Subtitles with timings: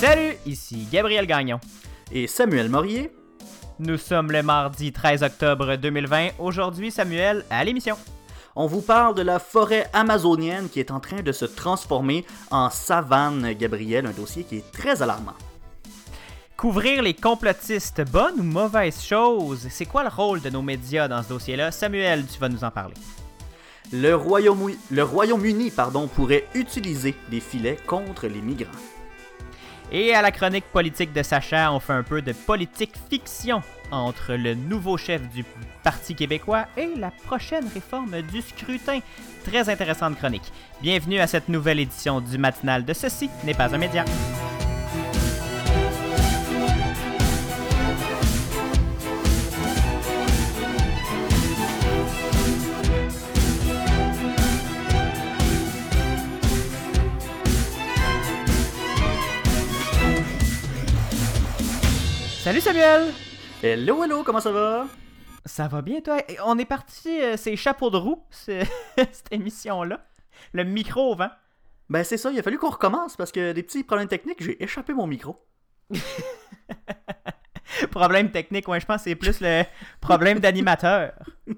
[0.00, 1.60] Salut, ici Gabriel Gagnon.
[2.10, 3.12] Et Samuel Morier.
[3.78, 6.28] Nous sommes le mardi 13 octobre 2020.
[6.38, 7.98] Aujourd'hui, Samuel, à l'émission.
[8.56, 12.70] On vous parle de la forêt amazonienne qui est en train de se transformer en
[12.70, 15.34] savane, Gabriel, un dossier qui est très alarmant.
[16.56, 21.22] Couvrir les complotistes, bonne ou mauvaise chose C'est quoi le rôle de nos médias dans
[21.22, 21.72] ce dossier-là?
[21.72, 22.94] Samuel, tu vas nous en parler.
[23.92, 28.70] Le Royaume-Uni Royaume pourrait utiliser des filets contre les migrants.
[29.92, 34.34] Et à la chronique politique de Sacha, on fait un peu de politique fiction entre
[34.34, 35.44] le nouveau chef du
[35.82, 39.00] Parti québécois et la prochaine réforme du scrutin.
[39.44, 40.52] Très intéressante chronique.
[40.80, 44.04] Bienvenue à cette nouvelle édition du matinal de Ceci n'est pas un média.
[62.42, 63.12] Salut Samuel!
[63.62, 64.86] Hello, hello, comment ça va?
[65.44, 66.16] Ça va bien, toi?
[66.46, 70.02] On est parti, euh, c'est chapeau de roue, cette émission-là.
[70.52, 71.28] Le micro au vent.
[71.90, 74.62] Ben, c'est ça, il a fallu qu'on recommence parce que des petits problèmes techniques, j'ai
[74.64, 75.46] échappé mon micro.
[77.90, 79.64] problème technique, ouais, je pense que c'est plus le
[80.00, 81.12] problème d'animateur.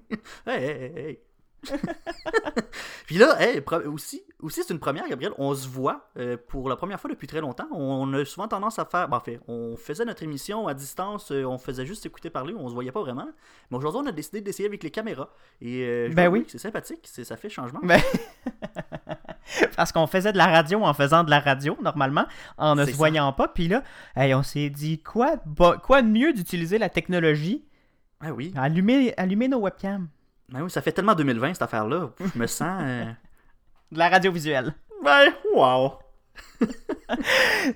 [0.48, 1.18] hey, hey, hey.
[3.06, 3.38] Puis là,
[3.86, 5.32] aussi, aussi c'est une première, Gabriel.
[5.38, 7.68] On se voit euh, pour la première fois depuis très longtemps.
[7.72, 9.08] On a souvent tendance à faire.
[9.08, 12.54] Ben, en fait, on faisait notre émission à distance, euh, on faisait juste écouter parler,
[12.56, 13.28] on se voyait pas vraiment.
[13.70, 15.30] Mais aujourd'hui, on a décidé d'essayer avec les caméras.
[15.60, 16.44] Et euh, ben oui.
[16.48, 17.80] C'est sympathique, ça fait changement.
[17.82, 18.00] Ben...
[19.76, 22.26] Parce qu'on faisait de la radio en faisant de la radio, normalement,
[22.58, 23.48] en ne se voyant pas.
[23.48, 23.82] Puis là,
[24.16, 25.36] on s'est dit, quoi,
[25.82, 27.64] quoi de mieux d'utiliser la technologie
[28.24, 28.52] ah oui.
[28.54, 30.08] Allumer, allumer nos webcams?
[30.48, 32.10] Ben oui, ça fait tellement 2020 cette affaire-là.
[32.34, 32.82] Je me sens.
[32.82, 33.04] Euh,
[33.90, 34.74] de la radiovisuelle.
[35.04, 35.92] Ben, wow!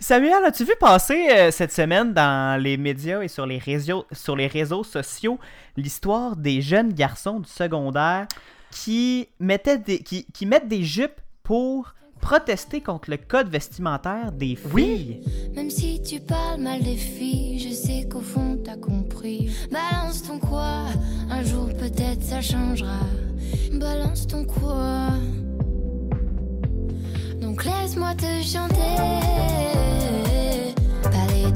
[0.01, 4.37] Samuel, as-tu vu passer euh, cette semaine dans les médias et sur les réseaux, sur
[4.37, 5.39] les réseaux sociaux
[5.77, 8.27] l'histoire des jeunes garçons du secondaire
[8.71, 14.57] qui, mettaient des, qui, qui mettent des jupes pour protester contre le code vestimentaire des
[14.57, 15.21] filles?
[15.55, 19.51] Même si tu parles mal des filles, je sais qu'au fond t'as compris.
[19.71, 20.87] Balance ton quoi,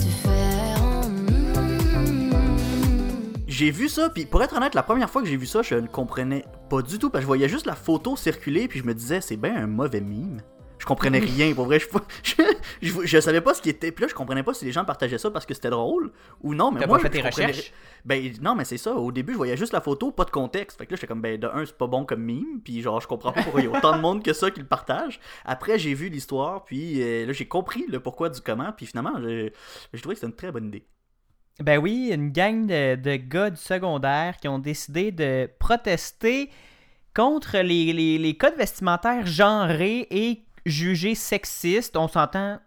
[0.08, 0.78] faire.
[3.46, 5.74] J'ai vu ça, puis pour être honnête, la première fois que j'ai vu ça, je
[5.74, 8.84] ne comprenais pas du tout, parce que je voyais juste la photo circuler, puis je
[8.84, 10.40] me disais, c'est bien un mauvais mime
[10.80, 11.78] je comprenais rien pour vrai
[12.82, 14.84] je, je, savais pas ce qui était puis là je comprenais pas si les gens
[14.84, 16.10] partageaient ça parce que c'était drôle
[16.42, 17.72] ou non mais moi pas fait tes recherches?
[18.04, 20.78] ben non mais c'est ça au début je voyais juste la photo pas de contexte
[20.78, 23.00] fait que là j'étais comme ben de un c'est pas bon comme mime puis genre
[23.00, 25.20] je comprends pas pourquoi il y a autant de monde que ça qui le partage.
[25.44, 29.20] Après j'ai vu l'histoire puis euh, là j'ai compris le pourquoi du comment puis finalement
[29.20, 29.52] j'ai
[30.00, 30.86] trouvé que c'était une très bonne idée.
[31.60, 36.50] Ben oui une gang de, de gars du secondaire qui ont décidé de protester
[37.14, 41.96] contre les, les, les codes vestimentaires genrés et jugé sexiste.
[41.96, 42.58] On s'entend.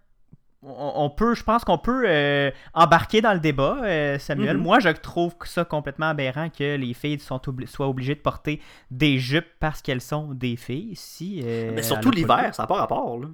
[0.65, 4.55] On, peut, je pense qu'on peut euh, embarquer dans le débat, euh, Samuel.
[4.55, 4.63] Mhm.
[4.63, 9.19] Moi, je trouve ça complètement aberrant que les filles sont soient obligées de porter des
[9.19, 10.95] jupes parce qu'elles sont des filles.
[10.95, 13.19] Si, euh, Mais surtout l'hiver, ça n'a pas rapport.
[13.19, 13.27] Là.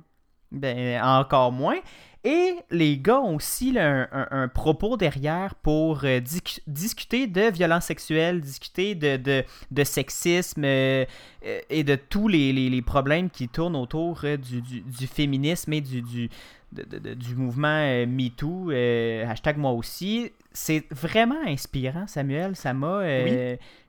[0.52, 1.78] Ben, encore moins.
[2.26, 6.20] Et les gars ont aussi un, propos derrière pour euh,
[6.68, 11.06] discuter de violence sexuelle, discuter de, de, sexisme euh,
[11.46, 16.30] euh, et de tous les, problèmes qui tournent autour du, du, féminisme et du,
[16.72, 18.72] du mouvement MeToo,
[19.28, 20.32] hashtag moi aussi.
[20.52, 22.56] C'est vraiment inspirant, Samuel.
[22.56, 23.04] Ça m'a.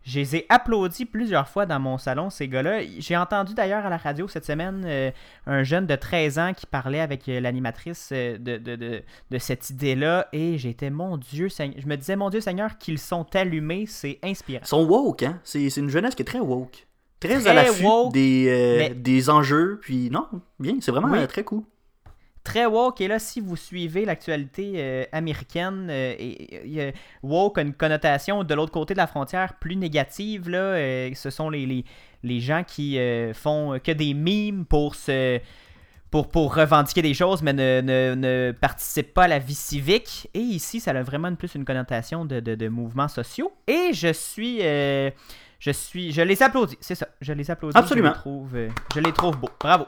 [0.02, 2.80] Je les ai applaudis plusieurs fois dans mon salon, ces gars-là.
[2.98, 5.10] J'ai entendu d'ailleurs à la radio cette semaine euh,
[5.46, 9.68] un jeune de 13 ans qui parlait avec euh, l'animatrice euh, de, de, de, cette
[9.68, 14.18] idée-là et j'étais, mon Dieu, je me disais, mon Dieu Seigneur, qu'ils sont allumés, c'est
[14.22, 14.62] inspirant.
[14.64, 15.38] Ils sont woke, hein?
[15.44, 16.86] C'est une jeunesse qui est très woke.
[17.20, 20.26] Très, à l'affût des, des enjeux, puis non,
[20.58, 21.62] bien, c'est vraiment très cool
[22.44, 23.00] très woke.
[23.00, 26.92] Et là, si vous suivez l'actualité euh, américaine, euh, et,
[27.22, 30.48] woke a une connotation de l'autre côté de la frontière plus négative.
[30.48, 31.84] Là, euh, ce sont les,
[32.22, 32.98] les, gens qui
[33.34, 35.40] font que des mimes pour se.
[36.10, 40.28] Pour, pour revendiquer des choses, mais ne, ne, participent pas à la vie civique.
[40.34, 43.52] Et ici, ça a vraiment plus une connotation de, de, mouvements sociaux.
[43.68, 48.14] Et je suis je suis je les applaudis c'est ça je les applaudis absolument je
[48.14, 48.58] les trouve,
[48.94, 49.86] je les trouve beaux bravo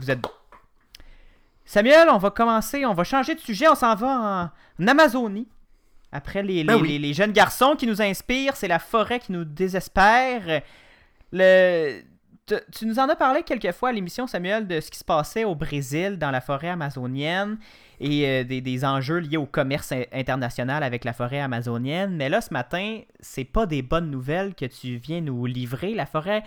[0.00, 0.30] vous êtes bons
[1.70, 4.50] Samuel, on va commencer, on va changer de sujet, on s'en va
[4.80, 5.46] en, Amazonie.
[6.10, 10.62] Après les, ben les, jeunes garçons qui nous inspirent, c'est la forêt qui nous désespère.
[11.30, 12.00] Le...
[12.48, 15.44] tu nous en as parlé quelques fois à l'émission, Samuel, de ce qui se passait
[15.44, 17.56] au Brésil, dans la forêt amazonienne,
[18.00, 22.16] et euh, des, enjeux liés au commerce international avec la forêt amazonienne.
[22.16, 25.94] Mais là, ce matin, c'est pas des bonnes nouvelles que tu viens nous livrer.
[25.94, 26.42] La forêt,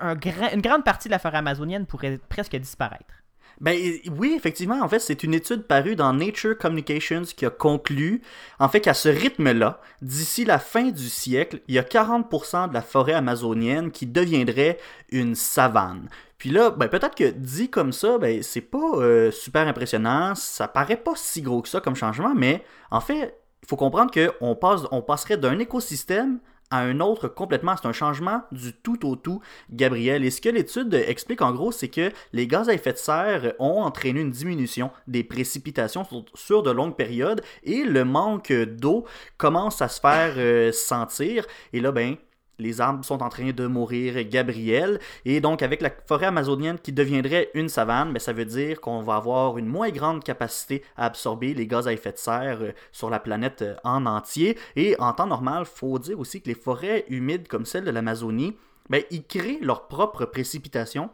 [0.00, 3.21] une grande partie de la forêt amazonienne pourrait presque disparaître.
[3.60, 3.78] Ben
[4.16, 8.22] oui, effectivement, en fait, c'est une étude parue dans Nature Communications qui a conclu,
[8.58, 12.74] en fait, qu'à ce rythme-là, d'ici la fin du siècle, il y a 40% de
[12.74, 14.78] la forêt amazonienne qui deviendrait
[15.10, 16.08] une savane.
[16.38, 20.66] Puis là, ben, peut-être que dit comme ça, ben, c'est pas euh, super impressionnant, ça
[20.66, 24.56] paraît pas si gros que ça comme changement, mais en fait, il faut comprendre qu'on
[24.56, 26.40] passe, on passerait d'un écosystème
[26.72, 27.76] à un autre complètement.
[27.76, 29.40] C'est un changement du tout au tout,
[29.70, 30.24] Gabriel.
[30.24, 33.52] Et ce que l'étude explique en gros, c'est que les gaz à effet de serre
[33.60, 36.04] ont entraîné une diminution des précipitations
[36.34, 39.04] sur, de longues périodes et le manque d'eau
[39.36, 41.46] commence à se faire euh, sentir.
[41.72, 42.16] Et là, ben,
[42.58, 45.00] les arbres sont en train de mourir, Gabriel.
[45.24, 49.02] Et donc, avec la forêt amazonienne qui deviendrait une savane, mais ça veut dire qu'on
[49.02, 52.72] va avoir une moins grande capacité à absorber les gaz à effet de serre euh,
[52.92, 54.58] sur la planète euh, en entier.
[54.76, 57.90] Et en temps normal, il faut dire aussi que les forêts humides comme celle de
[57.90, 58.56] l'Amazonie,
[58.88, 61.10] ben, ils créent leurs propres précipitations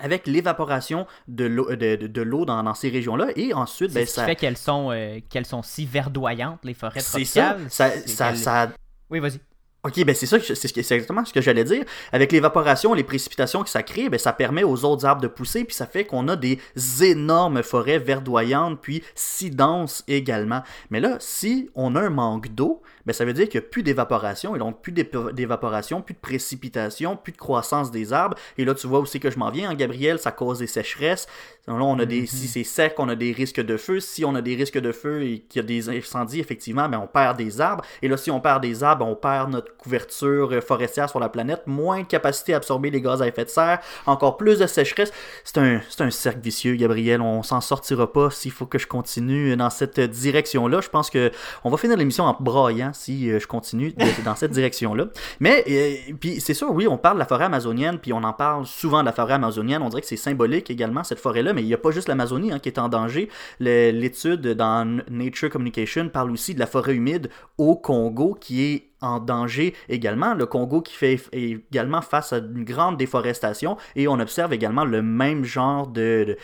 [0.00, 4.56] avec l'évaporation de l'eau de, l'eau dans, ces régions-là et ensuite ben, ça fait qu'elles
[4.56, 8.72] sont euh, qu'elles sont si verdoyantes les forêts tropicales ça, ça, ça,
[9.10, 9.38] oui vas-y
[9.84, 11.84] OK, ben c'est ça, c'est exactement ce que j'allais dire.
[12.12, 15.64] Avec l'évaporation, les précipitations que ça crée, ben ça permet aux autres arbres de pousser,
[15.64, 16.60] puis ça fait qu'on a des
[17.00, 20.62] énormes forêts verdoyantes, puis si denses également.
[20.90, 23.68] Mais là, si on a un manque d'eau, ben ça veut dire qu'il n'y a
[23.68, 28.36] plus d'évaporation, et donc plus d'évaporation, plus de précipitation, plus de croissance des arbres.
[28.58, 30.68] Et là, tu vois aussi que je m'en viens, en hein, Gabriel, ça cause des
[30.68, 31.26] sécheresses.
[31.66, 32.48] Là, on a des, Si mhm.
[32.48, 34.00] c'est sec, on a des risques de feu.
[34.00, 36.98] Si on a des risques de feu et qu'il y a des incendies, effectivement, ben
[36.98, 37.84] on perd des arbres.
[38.00, 41.62] Et là, si on perd des arbres, on perd notre couverture forestière sur la planète,
[41.66, 45.12] moins de capacité à absorber les gaz à effet de serre, encore plus de sécheresse.
[45.44, 47.20] C'est un, un cercle vicieux, Gabriel.
[47.20, 50.80] On s'en sortira pas s'il faut que je continue dans cette direction-là.
[50.80, 51.30] Je pense que
[51.64, 55.06] on va finir l'émission en braillant si euh, je continue dans cette direction-là.
[55.40, 58.32] Mais, euh, puis c'est sûr, oui, on parle de la forêt amazonienne, puis on en
[58.32, 59.82] parle souvent de la forêt amazonienne.
[59.82, 62.52] On dirait que c'est symbolique également, cette forêt-là, mais il n'y a pas juste l'Amazonie
[62.52, 63.28] hein, qui est en danger.
[63.60, 69.20] L'étude dans Nature Communication parle aussi de la forêt humide au Congo qui est en
[69.20, 70.34] danger également.
[70.34, 75.02] Le Congo qui fait également face à une grande déforestation et on observe également le
[75.02, 76.36] même genre de,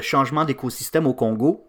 [0.00, 1.66] changement d'écosystème au Congo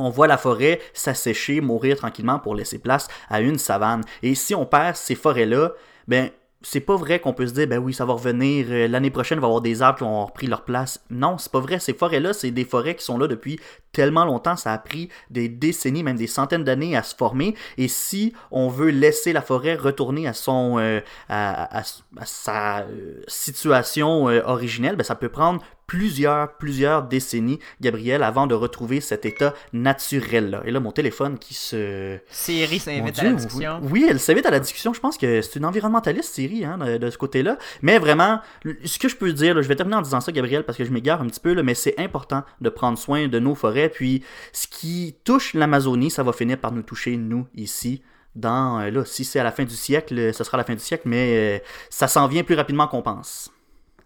[0.00, 4.02] on voit la forêt s'assécher, mourir tranquillement pour laisser place à une savane.
[4.22, 5.72] Et si on perd ces forêts-là,
[6.06, 6.30] ben
[6.62, 9.38] c'est pas vrai qu'on peut se dire, ben oui, ça va revenir, euh, l'année prochaine,
[9.38, 11.00] il va avoir des arbres qui ont repris leur place.
[11.08, 11.78] Non, c'est pas vrai.
[11.78, 13.60] Ces forêts-là, c'est des forêts qui sont là depuis
[13.92, 14.56] tellement longtemps.
[14.56, 17.54] Ça a pris des décennies, même des centaines d'années à se former.
[17.76, 21.82] Et si on veut laisser la forêt retourner à son, euh, à,
[22.24, 29.00] sa euh, situation originelle, ben ça peut prendre plusieurs, plusieurs décennies, Gabriel, avant de retrouver
[29.00, 30.62] cet état naturel-là.
[30.66, 32.18] Et là, mon téléphone qui se...
[32.30, 33.80] Siri s'invite à la discussion.
[33.82, 34.92] Oui, elle s'invite à la discussion.
[34.92, 37.58] Je pense que c'est une environnementaliste, Siri, hein, de, ce côté-là.
[37.80, 38.40] Mais vraiment,
[38.84, 40.92] ce que je peux dire, je vais terminer en disant ça, Gabriel, parce que je
[40.92, 43.88] m'égare un petit peu, là, mais c'est important de prendre soin de nos forêts.
[43.88, 48.02] Puis, ce qui touche l'Amazonie, ça va finir par nous toucher, nous, ici
[48.36, 50.80] dans, euh, là, si c'est à la fin du siècle, ce sera la fin du
[50.80, 51.58] siècle, mais euh,
[51.90, 53.50] ça s'en vient plus rapidement qu'on pense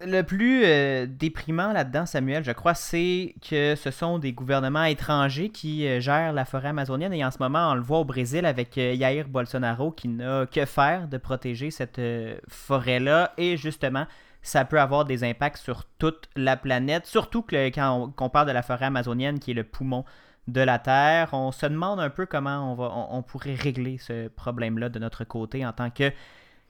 [0.05, 5.49] le plus euh, déprimant là-dedans, Samuel, je crois, c'est que ce sont des gouvernements étrangers
[5.49, 7.13] qui euh, gèrent la forêt amazonienne.
[7.13, 10.45] Et en ce moment, on le voit au Brésil avec euh, Jair Bolsonaro qui n'a
[10.45, 12.01] que faire de protéger cette
[12.47, 13.33] forêt-là.
[13.37, 14.05] Et justement,
[14.41, 17.05] ça peut avoir des impacts sur toute la planète.
[17.05, 20.05] Surtout que, quand on, parle de la forêt amazonienne qui est le poumon
[20.47, 24.27] de la Terre, on se demande un peu comment on, va, on pourrait régler ce
[24.27, 26.11] problème-là de notre côté en tant que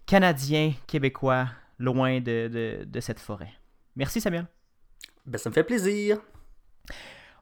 [0.05, 1.47] Canadiens, Québécois,
[1.79, 3.51] loin de, cette forêt.
[3.95, 4.45] Merci Samuel.
[5.25, 6.19] Ben, ça me fait plaisir.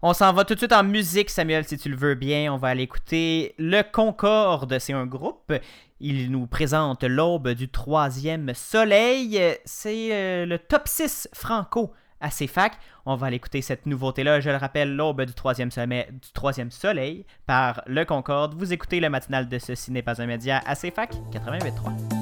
[0.03, 2.51] On s'en va tout de suite en musique, Samuel, si tu le veux bien.
[2.51, 4.79] On va aller écouter Le Concorde.
[4.79, 5.53] C'est un groupe.
[5.99, 9.39] Il nous présente l'aube du troisième soleil.
[9.63, 12.73] C'est euh, le top 6 franco à CFAC.
[13.05, 14.39] On va aller écouter cette nouveauté-là.
[14.39, 18.55] Je le rappelle, l'aube du troisième, sommet, du troisième soleil par Le Concorde.
[18.55, 22.20] Vous écoutez le matinal de Ceci n'est pas un média à CFAC 88.3.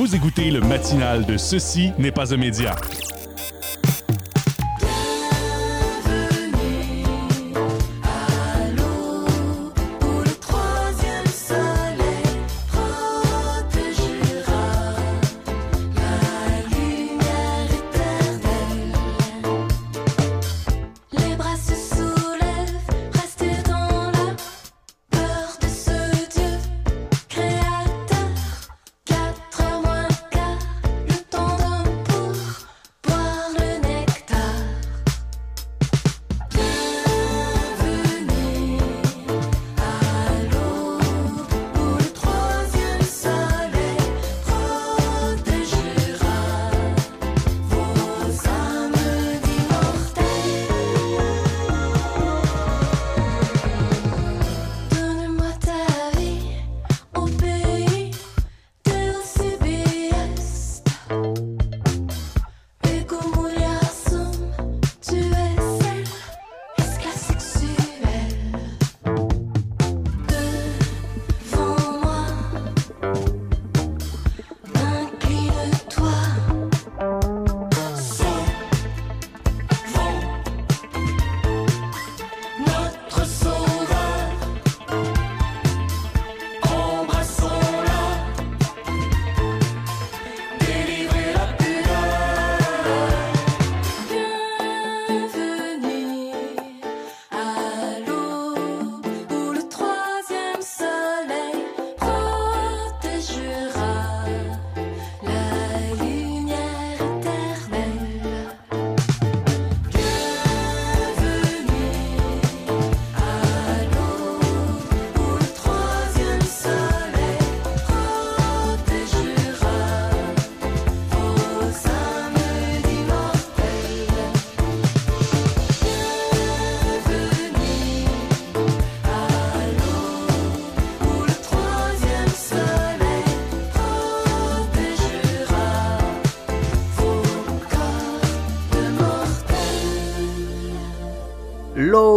[0.00, 2.74] Vous écoutez le matinal de Ceci n'est pas un média.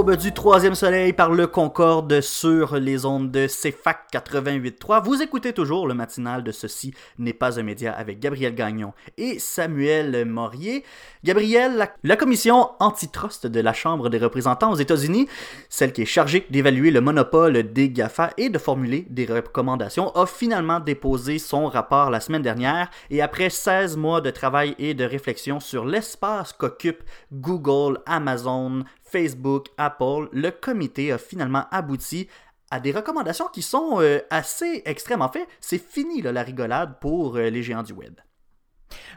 [0.03, 5.03] Du troisième soleil par le Concorde sur les ondes de CFAC 88.3.
[5.03, 9.39] Vous écoutez toujours le matinal de Ceci n'est pas un média avec Gabriel Gagnon et
[9.39, 10.83] Samuel Morier.
[11.23, 15.27] Gabriel, la, commission antitrust de la Chambre des représentants aux États-Unis,
[15.67, 20.27] celle qui est chargée d'évaluer le monopole des GAFA et de formuler des recommandations, a
[20.27, 25.05] finalement déposé son rapport la semaine dernière et après 16 mois de travail et de
[25.05, 32.27] réflexion sur l'espace qu'occupent Google, Amazon, Facebook, Apple, le comité a finalement abouti
[32.73, 35.21] à des recommandations qui sont euh, assez extrêmes.
[35.21, 38.15] En fait, c'est fini là, la rigolade pour euh, les géants du web.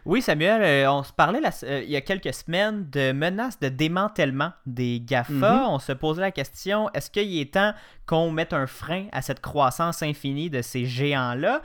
[0.05, 3.59] Oui, Samuel, euh, on se parlait la- euh, il y a quelques semaines de menaces
[3.59, 5.33] de démantèlement des GAFA.
[5.33, 5.63] Mhm.
[5.69, 7.73] On se posait la question est-ce qu'il est temps
[8.07, 11.63] qu'on mette un frein à cette croissance infinie de ces géants-là?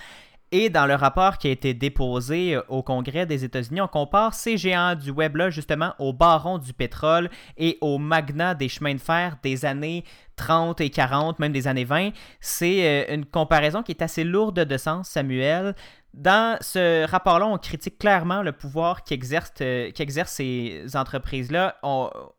[0.52, 4.34] Et dans le rapport qui a été déposé euh, au Congrès des États-Unis, on compare
[4.34, 9.00] ces géants du web-là justement aux barons du pétrole et aux magnats des chemins de
[9.00, 10.04] fer des années
[10.36, 12.10] 30 et 40, même des années 20.
[12.42, 15.74] C'est euh, une comparaison qui est assez lourde de sens, Samuel.
[16.14, 19.92] Dans ce rapport-là, on critique clairement le pouvoir qu'exercent euh,
[20.26, 21.78] ces entreprises-là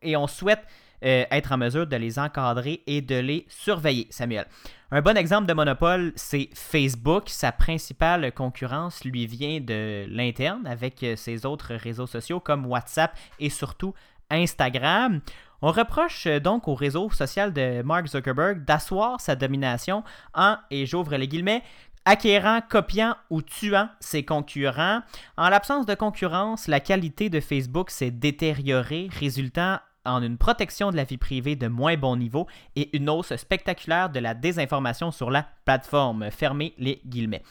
[0.02, 0.60] et on souhaite
[1.00, 4.46] être en mesure de les encadrer et de les surveiller, Samuel.
[4.94, 7.30] Un bon exemple de monopole, c'est Facebook.
[7.30, 13.16] Sa principale concurrence lui vient de l'interne avec euh, ses autres réseaux sociaux comme WhatsApp
[13.40, 13.94] et surtout
[14.28, 15.22] Instagram.
[15.62, 20.84] On reproche euh, donc au réseau social de Mark Zuckerberg d'asseoir sa domination en, et
[20.84, 21.62] j'ouvre les guillemets,
[22.04, 25.00] acquérant, copiant ou tuant ses concurrents.
[25.38, 30.96] En l'absence de concurrence, la qualité de Facebook s'est détériorée, résultant en une protection de
[30.96, 35.30] la vie privée de moins bon niveau et une hausse spectaculaire de la désinformation sur
[35.30, 36.30] la plateforme.
[36.30, 37.42] Fermez les guillemets.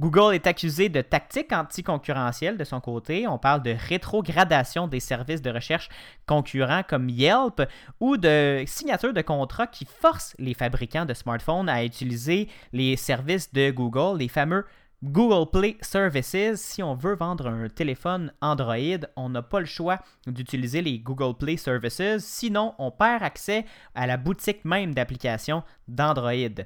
[0.00, 3.26] Google est accusé de tactiques anticoncurrentielles de son côté.
[3.26, 5.88] On parle de rétrogradation des services de recherche
[6.24, 7.62] concurrents comme Yelp
[7.98, 13.52] ou de signature de contrats qui forcent les fabricants de smartphones à utiliser les services
[13.52, 14.64] de Google, les fameux
[15.02, 16.60] Google Play Services.
[16.60, 21.36] Si on veut vendre un téléphone Android, on n'a pas le choix d'utiliser les Google
[21.36, 23.64] Play Services, sinon on perd accès
[23.94, 26.64] à la boutique même d'applications d'Android.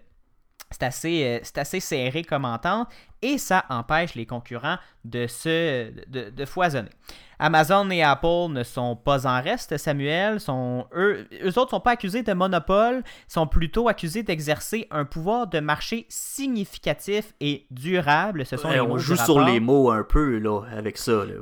[0.70, 2.88] C'est assez, euh, assez serré comme entente
[3.22, 6.90] et ça empêche les concurrents de, se, de, de foisonner.
[7.38, 10.38] Amazon et Apple ne sont pas en reste, Samuel.
[10.38, 15.04] Sont, eux, eux autres ne sont pas accusés de monopole, sont plutôt accusés d'exercer un
[15.04, 18.46] pouvoir de marché significatif et durable.
[18.46, 21.12] Ce sont Ouais, les on mots joue sur les mots un peu là, avec ça.
[21.24, 21.34] là.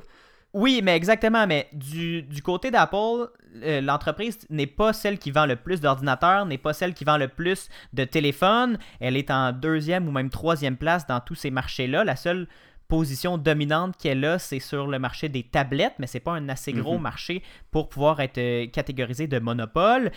[0.52, 1.46] Oui, mais exactement.
[1.46, 3.28] Mais du, du côté d'Apple,
[3.62, 7.16] euh, l'entreprise n'est pas celle qui vend le plus d'ordinateurs, n'est pas celle qui vend
[7.18, 8.78] le plus de téléphones.
[8.98, 12.02] Elle est en deuxième ou même troisième place dans tous ces marchés-là.
[12.04, 12.48] La seule
[12.88, 16.72] position dominante qu'elle a, c'est sur le marché des tablettes, mais c'est pas un assez
[16.72, 17.02] gros Mhm.
[17.02, 20.10] marché pour pouvoir être euh, catégorisé de monopole.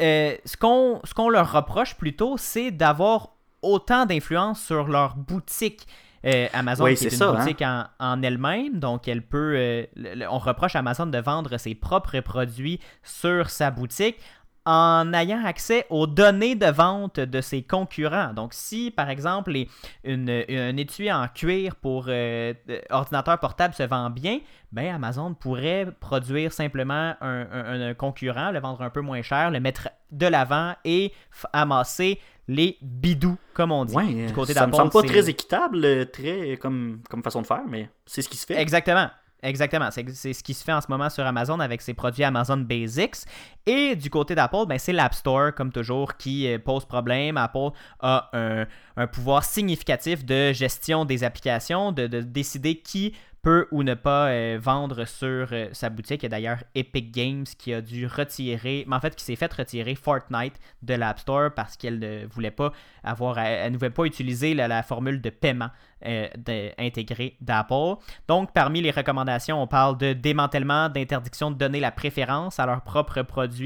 [0.00, 5.86] Euh, ce qu'on ce qu'on leur reproche plutôt, c'est d'avoir autant d'influence sur leur boutique.
[6.26, 7.38] Euh, Amazon, Oui, qui est, une ça, hein.
[7.42, 9.54] boutique en, en elle-même, donc elle peut.
[9.56, 14.16] euh, le- on reproche à Amazon de vendre ses propres produits sur sa boutique
[14.72, 18.32] en ayant accès aux données de vente de ses concurrents.
[18.34, 19.68] Donc, si par exemple les-
[20.04, 24.38] une, un étui en cuir pour euh, euh, ordinateur portable se vend bien,
[24.70, 29.50] ben Amazon pourrait produire simplement un, un- un concurrent, le vendre un peu moins cher,
[29.50, 31.12] le mettre de l'avant et
[31.52, 33.94] amasser les bidous, comme on dit.
[33.94, 37.46] Ouais, du côté ça me semble pas très équitable, euh, très comme, comme façon de
[37.46, 38.60] faire, mais c'est ce qui se fait.
[38.60, 39.08] Exactement.
[39.42, 39.88] Exactement.
[39.90, 43.16] C'est ce qui se fait en ce moment sur Amazon avec ses produits Amazon Basics.
[43.66, 47.36] Et du côté d'Apple, ben, c'est l'App Store, comme toujours, qui euh, pose problème.
[47.36, 53.82] Apple a un, pouvoir significatif de gestion des applications, de, de décider qui peut ou
[53.82, 56.22] ne pas euh, vendre sur euh, sa boutique.
[56.22, 59.36] Il y a d'ailleurs Epic Games qui a dû retirer, mais en fait qui s'est
[59.36, 63.90] fait retirer Fortnite de l'App Store parce qu'elle ne voulait pas avoir, elle ne voulait
[63.90, 65.68] pas utiliser la, formule de paiement
[66.02, 67.96] intégrée d'Apple.
[68.26, 72.80] Donc, parmi les recommandations, on parle de démantèlement, d'interdiction de donner la préférence à leurs
[72.80, 73.59] propres produits,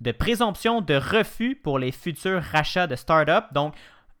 [0.00, 3.44] de présomption de refus pour les futurs rachats de start-up.
[3.52, 3.74] Donc,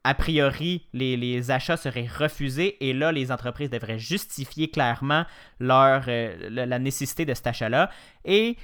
[0.04, 5.24] a priori, les, achats seraient refusés et là, les entreprises devraient justifier clairement
[5.60, 7.88] leur, euh, la, la nécessité de cet achat-là.
[8.24, 8.56] Et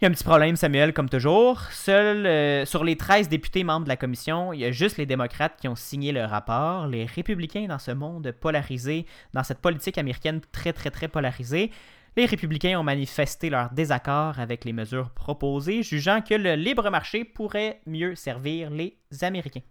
[0.00, 1.60] il y a un petit problème, Samuel, comme toujours.
[1.70, 5.06] Seul, euh, sur les 13 députés membres de la commission, il y a juste les
[5.06, 6.88] démocrates qui ont signé le rapport.
[6.88, 11.70] Les républicains, dans ce monde polarisé, dans cette politique américaine très, très, très polarisée,
[12.16, 17.24] les républicains ont manifesté leur désaccord avec les mesures proposées, jugeant que le libre marché
[17.24, 19.62] pourrait mieux servir les Américains.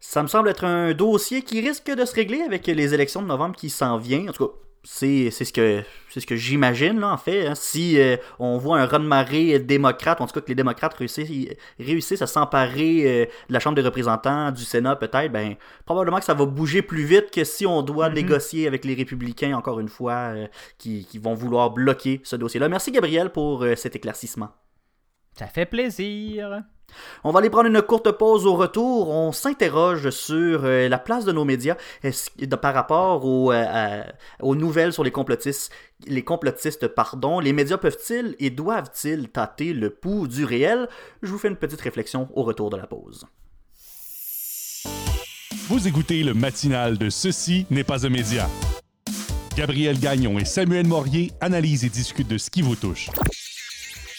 [0.00, 3.26] Ça me semble être un dossier qui risque de se régler avec les élections de
[3.26, 4.28] novembre qui s'en vient.
[4.28, 4.52] En tout cas,
[4.84, 7.46] c'est ce que c'est ce que j'imagine là en fait.
[7.46, 7.54] Hein.
[7.54, 10.94] Si euh, on voit un run de marée démocrate, en tout cas que les démocrates
[10.94, 11.30] réussissent,
[11.78, 16.24] réussissent à s'emparer euh, de la Chambre des représentants, du Sénat peut-être, ben probablement que
[16.24, 18.14] ça va bouger plus vite que si on doit Mhm.
[18.14, 20.46] négocier avec les républicains encore une fois euh,
[20.78, 22.68] qui, qui vont vouloir bloquer ce dossier-là.
[22.68, 24.48] Merci Gabriel pour cet éclaircissement.
[25.38, 26.62] Ça fait plaisir.
[27.24, 29.10] On va aller prendre une courte pause au retour.
[29.10, 31.76] On s'interroge sur euh, la place de nos médias
[32.60, 34.02] par rapport aux, euh,
[34.40, 35.72] aux nouvelles sur les complotistes.
[36.06, 37.40] Les complotistes, pardon.
[37.40, 40.88] Les médias peuvent-ils et doivent-ils tâter le pouls du réel?
[41.22, 43.26] Je vous fais une petite réflexion au retour de la pause.
[45.68, 48.48] Vous écoutez le matinal de Ceci n'est pas un média.
[49.54, 53.10] Gabriel Gagnon et Samuel Morier analysent et discutent de ce qui vous touche.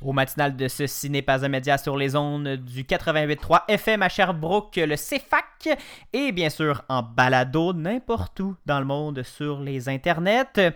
[0.00, 4.08] Au matinal de Ceci n'est pas un média sur les ondes du 88.3 FM à
[4.08, 5.76] Sherbrooke, le CFAC,
[6.12, 10.72] et bien sûr en balado n'importe où dans le monde sur les internets.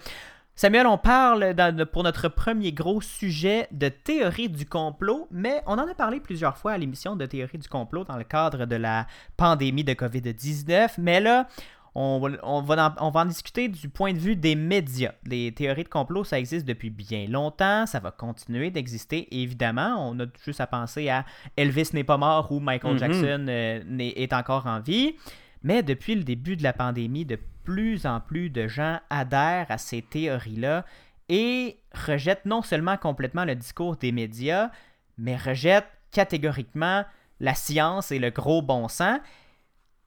[0.56, 1.54] Samuel, on parle
[1.92, 6.56] pour notre premier gros sujet de théorie du complot, mais on en a parlé plusieurs
[6.56, 9.06] fois à l'émission de théorie du complot dans le cadre de la
[9.37, 11.46] pandémie de COVID-19, mais là,
[11.94, 15.12] on, va- on va en, on va en discuter du point de vue des médias.
[15.26, 20.09] Les théories de complot, ça existe depuis bien longtemps, ça va continuer d'exister, évidemment.
[20.11, 21.24] On a juste à penser à
[21.57, 22.98] Elvis n'est pas mort ou Michael Mhm.
[22.98, 25.16] Jackson euh, est encore en vie.
[25.62, 29.78] Mais depuis le début de la pandémie, de plus en plus de gens adhèrent à
[29.78, 30.85] ces théories-là
[31.28, 34.70] et rejettent non seulement complètement le discours des médias,
[35.18, 37.05] mais rejettent catégoriquement
[37.40, 39.18] la science et le gros bon sens.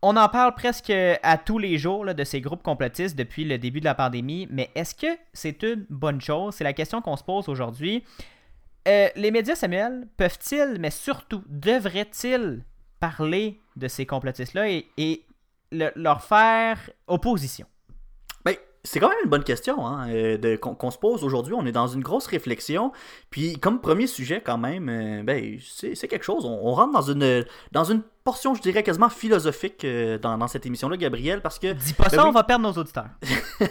[0.08, 3.80] On en parle presque à tous les jours de ces groupes complotistes depuis le début
[3.80, 6.54] de la pandémie, mais est-ce que c'est une bonne chose?
[6.54, 8.04] C'est la question qu'on se pose aujourd'hui.
[8.88, 12.64] Euh, les médias, Samuel, peuvent-ils, mais surtout, devraient-ils
[13.00, 15.24] parler de ces complotistes-là et, et
[15.72, 17.66] le- leur faire opposition?
[18.46, 21.56] Ben, c'est quand même une bonne question hein, euh, qu'on se pose aujourd'hui.
[21.58, 22.92] On est dans une grosse réflexion.
[23.32, 26.46] Puis, comme premier sujet, quand même, euh, ben, c'est c'est quelque chose.
[26.46, 30.48] On, on rentre dans une, dans une portion, je dirais, quasiment philosophique euh, dans, dans
[30.50, 31.72] cette émission-là, Gabriel, parce que.
[31.74, 32.30] Dis pas ça, oui.
[32.30, 33.08] on va perdre nos auditeurs.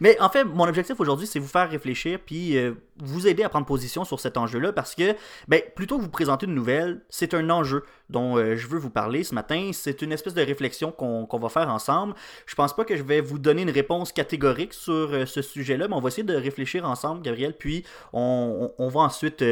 [0.00, 3.48] Mais en fait, mon objectif aujourd'hui, c'est vous faire réfléchir puis euh, vous aider à
[3.48, 5.14] prendre position sur cet enjeu-là parce que,
[5.46, 8.90] ben, plutôt que vous présenter une nouvelle, c'est un enjeu dont euh, je veux vous
[8.90, 9.70] parler ce matin.
[9.72, 12.14] C'est une espèce de réflexion qu'on qu'on va faire ensemble.
[12.46, 15.86] Je pense pas que je vais vous donner une réponse catégorique sur euh, ce sujet-là,
[15.88, 19.44] mais on va essayer de réfléchir ensemble, Gabriel, puis on, on- on va ensuite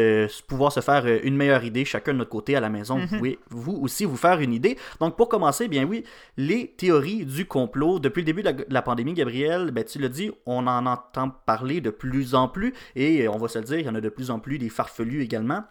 [0.48, 2.98] pouvoir se faire une meilleure idée chacun de notre côté à la maison.
[2.98, 4.76] Vous pouvez vous aussi vous faire une idée.
[5.00, 6.05] Donc pour commencer, bien oui,
[6.37, 7.98] les théories du complot.
[7.98, 10.87] Depuis le début de la, de la pandémie, Gabriel, ben, tu l'as dit, on en
[10.87, 13.88] entend parler de plus en plus et euh, on va se le dire, il y
[13.88, 15.64] en a de plus en plus des farfelus également.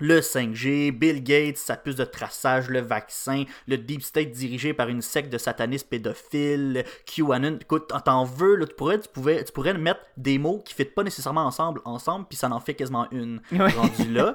[0.00, 4.88] Le 5G, Bill Gates, sa puce de traçage, le vaccin, le Deep State dirigé par
[4.88, 7.58] une secte de satanistes pédophiles, QAnon.
[7.60, 10.84] Écoute, t'en veux, là, tu, pourrais, tu, pouvais, tu pourrais mettre des mots qui ne
[10.84, 13.70] pas nécessairement ensemble, ensemble, puis ça en fait quasiment une Ouais.
[13.72, 14.34] rendue là.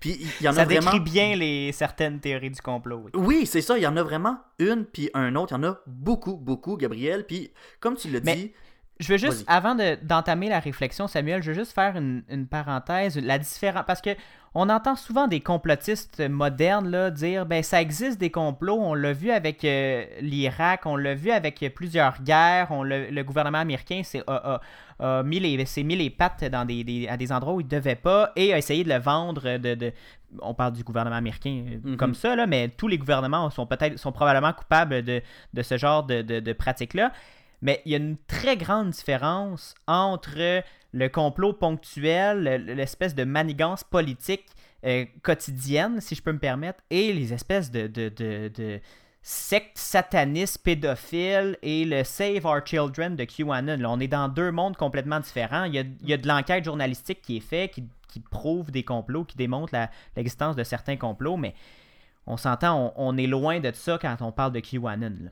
[0.00, 0.92] Puis il y en Ça a vraiment...
[0.92, 3.02] décrit bien les certaines théories du complot.
[3.04, 3.10] oui.
[3.14, 5.52] Oui, c'est ça, il y en a vraiment une puis un autre.
[5.52, 7.24] Il y en a beaucoup, beaucoup, Gabriel.
[7.26, 8.52] Puis, comme tu l'as Mais- dit,
[9.00, 12.46] Je veux juste, avant de- d'entamer la réflexion, Samuel, je veux juste faire une, une
[12.46, 14.10] parenthèse, la différence, parce que
[14.54, 19.12] on entend souvent des complotistes modernes là, dire, ben ça existe des complots, on l'a
[19.12, 24.22] vu avec euh, l'Irak, on l'a vu avec plusieurs guerres, on le gouvernement américain s'est
[24.26, 24.60] a-
[25.00, 27.60] a- a mis, les, s'est mis les pattes dans des, des- à des endroits où
[27.60, 29.92] il ne devait pas et a essayé de le vendre de, de-
[30.40, 31.96] on parle du gouvernement américain euh, Mhm.
[31.96, 35.22] comme ça, là, mais tous les gouvernements sont peut-être sont probablement coupables de,
[35.54, 37.10] de ce genre de, de, de pratiques-là.
[37.62, 40.62] Mais il y a une très grande différence entre
[40.92, 44.46] le complot ponctuel, le- l'espèce de manigance politique
[44.84, 48.80] euh, quotidienne, si je peux me permettre, et les espèces de, de, de,
[49.22, 53.78] sectes satanistes pédophiles et le Save Our Children de QAnon.
[53.84, 55.64] On est dans deux mondes complètement différents.
[55.64, 59.72] Il y a, de l'enquête journalistique qui est faite, qui, prouve des complots, qui démontre
[60.16, 61.54] l'existence de certains complots, mais
[62.26, 65.30] on s'entend, on, est loin de ça quand on parle de QAnon.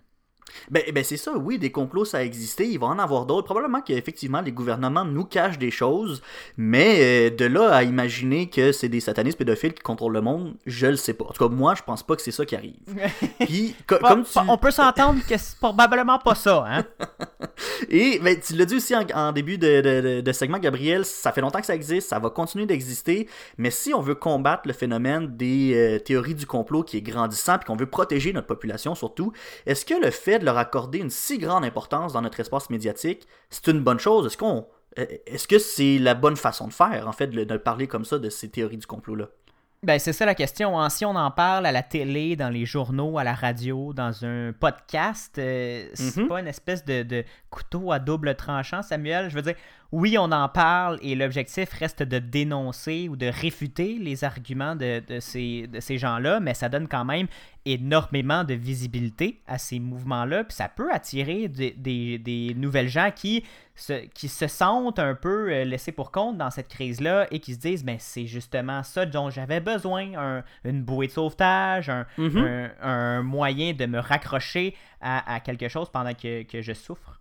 [0.71, 2.67] Ben, ben c'est ça, oui, des complots, ça a existé.
[2.69, 3.45] Il va en avoir d'autres.
[3.45, 6.23] Probablement qu'effectivement, les gouvernements nous cachent des choses,
[6.57, 10.55] mais euh, de là à imaginer que c'est des satanistes pédophiles qui contrôlent le monde,
[10.67, 11.25] je le sais pas.
[11.25, 12.75] En tout cas, moi, je pense pas que c'est ça qui arrive.
[13.41, 14.39] Puis, co- comme tu...
[14.49, 16.85] On peut s'entendre que c'est probablement pas ça, hein?
[17.91, 21.61] Et ben, tu l'as dit aussi en, début de, de- segment, Gabriel, ça fait longtemps
[21.61, 25.75] que ça existe, ça va continuer d'exister, mais si on veut combattre le phénomène des
[25.75, 29.33] euh, théories du complot qui est grandissant, puis qu'on veut protéger notre population surtout,
[29.67, 33.27] est-ce que le fait de leur accorder une si grande importance dans notre espace médiatique,
[33.51, 34.27] c'est une bonne chose?
[34.27, 34.45] Est-ce
[34.99, 38.19] euh, que c'est la bonne façon de faire, en fait, de, de parler comme ça
[38.19, 39.29] de ces théories du complot-là?
[39.83, 40.79] Ben, c'est ça la question.
[40.79, 40.91] hein.
[40.91, 44.53] Si on en parle à la télé, dans les journaux, à la radio, dans un
[44.53, 46.29] podcast, euh, c'est Mhm.
[46.29, 49.31] pas une espèce de, de couteau à double tranchant, Samuel?
[49.31, 49.55] Je veux dire,
[49.93, 55.03] oui, on en parle et l'objectif reste de dénoncer ou de réfuter les arguments de,
[55.07, 57.27] de ces, de ces gens-là, mais ça donne quand même
[57.65, 63.11] énormément de visibilité à ces mouvements-là, puis ça peut attirer des, des- des nouvelles gens
[63.15, 67.39] qui se, qui se sentent un peu euh, laissés pour compte dans cette crise-là et
[67.41, 71.89] qui se disent, ben c'est justement ça dont j'avais besoin, un- une bouée de sauvetage,
[71.89, 72.39] un, Mhm.
[72.39, 77.19] un- un moyen de me raccrocher à, à quelque chose pendant que, que je souffre.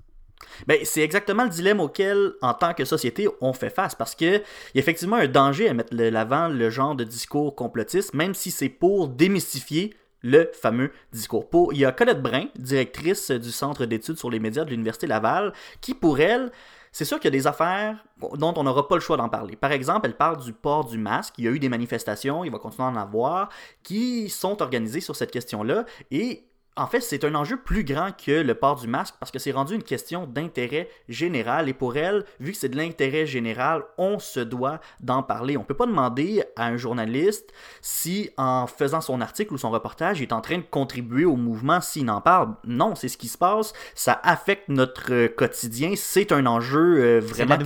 [0.68, 3.96] Ben, c'est exactement le dilemme auquel, en tant que société, on fait face.
[3.96, 7.56] Parce que il y a effectivement un danger à mettre l'avant le genre de discours
[7.56, 11.50] complotiste, même si c'est pour démystifier le fameux discours.
[11.50, 15.08] Pour, il y a Colette Brun, directrice du Centre d'études sur les médias de l'Université
[15.08, 16.52] Laval, qui, pour elle,
[16.92, 19.56] c'est sûr qu'il y a des affaires dont on n'aura pas le choix d'en parler.
[19.56, 21.36] Par exemple, elle parle du port du masque.
[21.38, 23.50] Il y a eu des manifestations, il va continuer à en avoir,
[23.84, 25.86] qui sont organisées sur cette question-là.
[26.12, 26.49] Et
[26.80, 29.52] en fait, c'est un enjeu plus grand que le port du masque parce que c'est
[29.52, 31.68] rendu une question d'intérêt général.
[31.68, 35.58] Et pour elle, vu que c'est de l'intérêt général, on se doit d'en parler.
[35.58, 40.22] On peut pas demander à un journaliste si, en faisant son article ou son reportage,
[40.22, 42.56] il est en train de contribuer au mouvement s'il en parle.
[42.64, 43.74] Non, c'est ce qui se passe.
[43.94, 45.94] Ça affecte notre quotidien.
[45.98, 47.58] C'est un enjeu euh, vraiment.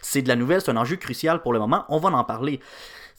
[0.00, 0.62] C'est de la nouvelle.
[0.62, 1.84] C'est un enjeu crucial pour le moment.
[1.90, 2.60] On va en parler.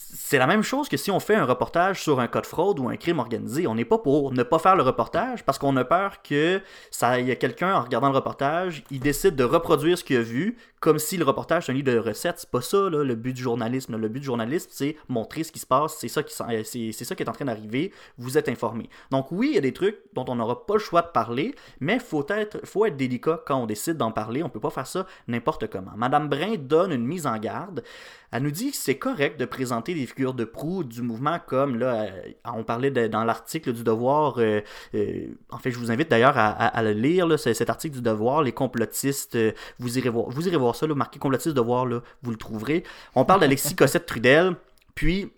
[0.01, 2.79] C'est la même chose que si on fait un reportage sur un cas de fraude
[2.79, 3.67] ou un crime organisé.
[3.67, 7.19] On n'est pas pour ne pas faire le reportage parce qu'on a peur que ça
[7.19, 10.99] y quelqu'un en regardant le reportage, il décide de reproduire ce qu'il a vu comme
[10.99, 12.39] si le reportage c'est un livre de recettes.
[12.39, 13.97] C'est pas ça le but du journalisme.
[13.97, 17.29] Le but du journalisme, c'est montrer ce qui se passe, c'est ça qui euh, est
[17.29, 18.89] en train d'arriver, vous êtes informé.
[19.11, 21.53] Donc oui, il y a des trucs dont on n'aura pas le choix de parler,
[21.81, 24.87] mais faut être faut être délicat quand on décide d'en parler, on peut pas faire
[24.87, 25.91] ça n'importe comment.
[25.97, 27.83] Madame Brin donne une mise en garde.
[28.31, 31.79] Elle nous dit que c'est correct de présenter des figures de proue du mouvement comme
[31.79, 32.09] là, euh,
[32.45, 34.35] on parlait de- dans l'article du Devoir.
[34.37, 34.61] euh,
[34.93, 37.25] euh, en fait, je vous invite d'ailleurs à, à- à le lire.
[37.27, 39.35] Là, cet article du Devoir, les complotistes.
[39.35, 40.85] euh, vous irez voir, vous irez voir ça.
[40.85, 42.83] Là, marqué complotiste Devoir, là, vous le trouverez.
[43.15, 44.55] On parle d'Alexis Cossette Trudel.
[44.95, 45.31] Puis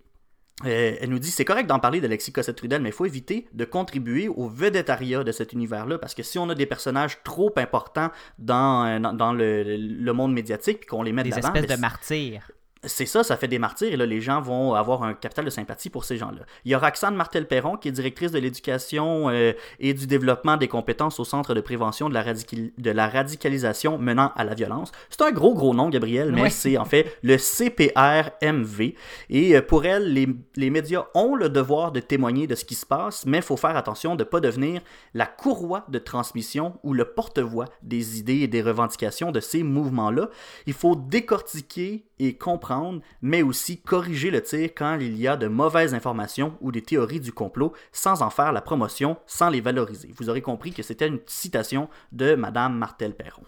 [0.63, 3.65] elle nous dit c'est correct d'en parler d'Alexis Cossette Trudel, mais il faut éviter de
[3.65, 8.11] contribuer au vedettariat de cet univers-là, parce que si on a des personnages trop importants
[8.37, 11.75] dans, dans, dans le, le monde médiatique, puis qu'on les met de Des espèces ben,
[11.77, 12.51] de martyrs.
[12.83, 15.49] C'est ça, ça fait des martyrs et là, les gens vont avoir un capital de
[15.51, 16.41] sympathie pour ces gens-là.
[16.65, 20.67] Il y a Roxane Martel-Perron, qui est directrice de l'éducation euh, et du développement des
[20.67, 24.91] compétences au Centre de prévention de la, radical- de la radicalisation menant à la violence.
[25.09, 28.95] C'est un gros, gros nom, Gabriel, mais c'est en fait le CPRMV.
[29.29, 32.75] Et euh, pour elle, les, les médias ont le devoir de témoigner de ce qui
[32.75, 34.81] se passe, mais il faut faire attention de ne pas devenir
[35.13, 40.29] la courroie de transmission ou le porte-voix des idées et des revendications de ces mouvements-là.
[40.65, 45.47] Il faut décortiquer et comprendre, mais aussi corriger le tir quand il y a de
[45.47, 50.13] mauvaises informations ou des théories du complot sans en faire la promotion, sans les valoriser.
[50.17, 53.43] Vous aurez compris que c'était une citation de Madame Martel-Perron.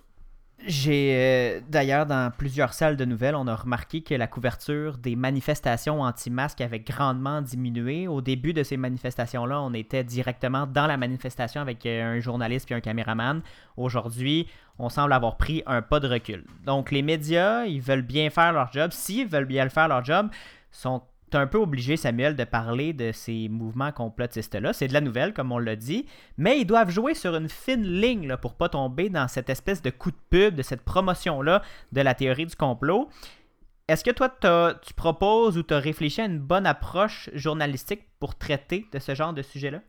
[0.66, 5.18] J'ai euh, d'ailleurs dans plusieurs salles de nouvelles, on a remarqué que la couverture des
[5.18, 8.08] manifestations anti-masques avait grandement diminué.
[8.08, 12.68] Au début de ces manifestations-là, on était directement dans la manifestation avec euh, un journaliste
[12.68, 13.42] puis un caméraman.
[13.76, 14.48] Aujourd'hui,
[14.80, 16.46] on semble avoir pris un pas de recul.
[16.66, 18.92] Donc les médias, ils veulent bien faire leur job.
[18.94, 20.30] S'ils veulent bien le faire leur job,
[20.72, 21.02] sont
[21.36, 24.74] un peu obligé, Samuel, de parler de ces mouvements complotistes-là.
[24.74, 26.06] C'est de la nouvelle, comme on l'a dit,
[26.38, 29.82] mais ils doivent jouer sur une fine ligne là, pour pas tomber dans cette espèce
[29.82, 33.10] de coup de pub, de cette promotion-là de la théorie du complot.
[33.88, 34.30] Est-ce que toi,
[34.82, 39.14] tu proposes ou tu as réfléchi à une bonne approche journalistique pour traiter de ce
[39.14, 39.82] genre de sujet-là?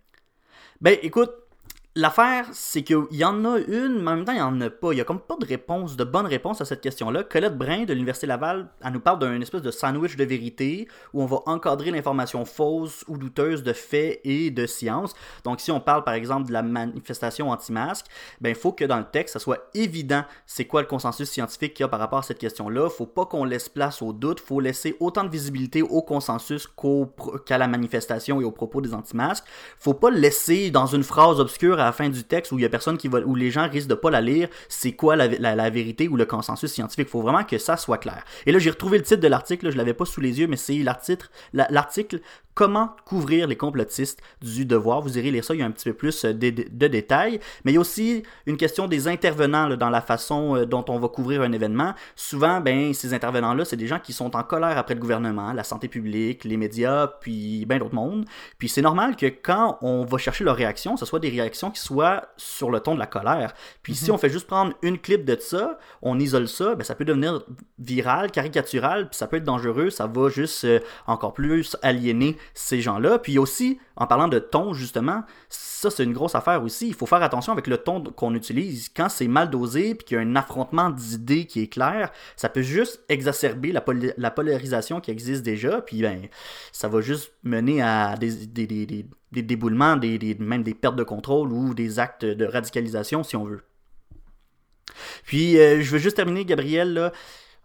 [0.81, 1.31] Ben, écoute,
[1.97, 4.71] l'affaire, c'est qu'il y en a une, mais en même temps, il n'y en a
[4.71, 4.93] pas.
[4.93, 7.23] Il n'y a comme pas de réponse, de bonne réponse à cette question-là.
[7.23, 11.23] Colette Brin de l'Université Laval, elle nous parle d'un espèce de sandwich de vérité où
[11.23, 15.15] on va encadrer l'information fausse ou douteuse de faits et de science.
[15.45, 18.07] Donc, si on parle, par exemple, de la manifestation anti-masque,
[18.41, 21.75] ben, il faut que dans le texte, ça soit évident c'est quoi le consensus scientifique
[21.75, 22.89] qu'il y a par rapport à cette question-là.
[22.91, 24.41] faut pas qu'on laisse place au doute.
[24.41, 26.69] faut laisser autant de visibilité au consensus
[27.47, 29.45] qu'à la manifestation et aux propos des anti-masques.
[29.79, 32.69] faut pas laisser dans une phrase obscure la fin du texte où il y a
[32.69, 36.09] personne qui va, où les gens risquent de pas la lire, c'est quoi la, vérité
[36.09, 37.09] ou le consensus scientifique?
[37.09, 38.25] Faut vraiment que ça soit clair.
[38.47, 40.57] Et là, j'ai retrouvé le titre de l'article, je l'avais pas sous les yeux, mais
[40.57, 42.21] c'est l'article, la- l'article
[42.55, 45.01] Comment couvrir les complotistes du devoir.
[45.01, 47.41] Vous irez lire ça, il y a un petit peu plus euh, de, détails.
[47.65, 50.85] Mais il y a aussi une question des intervenants là, dans la façon euh, dont
[50.89, 51.95] on va couvrir un événement.
[52.15, 55.65] Souvent, ben, ces intervenants-là, c'est des gens qui sont en colère après le gouvernement, la
[55.65, 58.25] santé publique, les médias, puis bien d'autres mondes.
[58.59, 61.81] Puis c'est normal que quand on va chercher leurs réactions, ce soit des réactions qui
[61.81, 63.55] soient sur le ton de la colère.
[63.83, 66.95] Puis si on fait juste prendre une clip de ça, on isole ça, ben ça
[66.95, 67.43] peut devenir
[67.79, 72.81] viral, caricatural, puis ça peut être dangereux, ça va juste euh, encore plus aliéner ces
[72.81, 73.19] gens-là.
[73.19, 76.89] Puis aussi, en parlant de ton, justement, ça c'est une grosse affaire aussi.
[76.89, 78.89] Il faut faire attention avec le ton qu'on utilise.
[78.95, 82.49] Quand c'est mal dosé, puis qu'il y a un affrontement d'idées qui est clair, ça
[82.49, 86.29] peut juste exacerber la, polarisation qui existe déjà, puis ben,
[86.73, 91.99] ça va juste mener à des, déboulements, des- même des pertes de contrôle ou des
[91.99, 93.63] actes de radicalisation, si on veut.
[95.25, 97.13] Puis, euh, je veux juste terminer, Gabriel, là.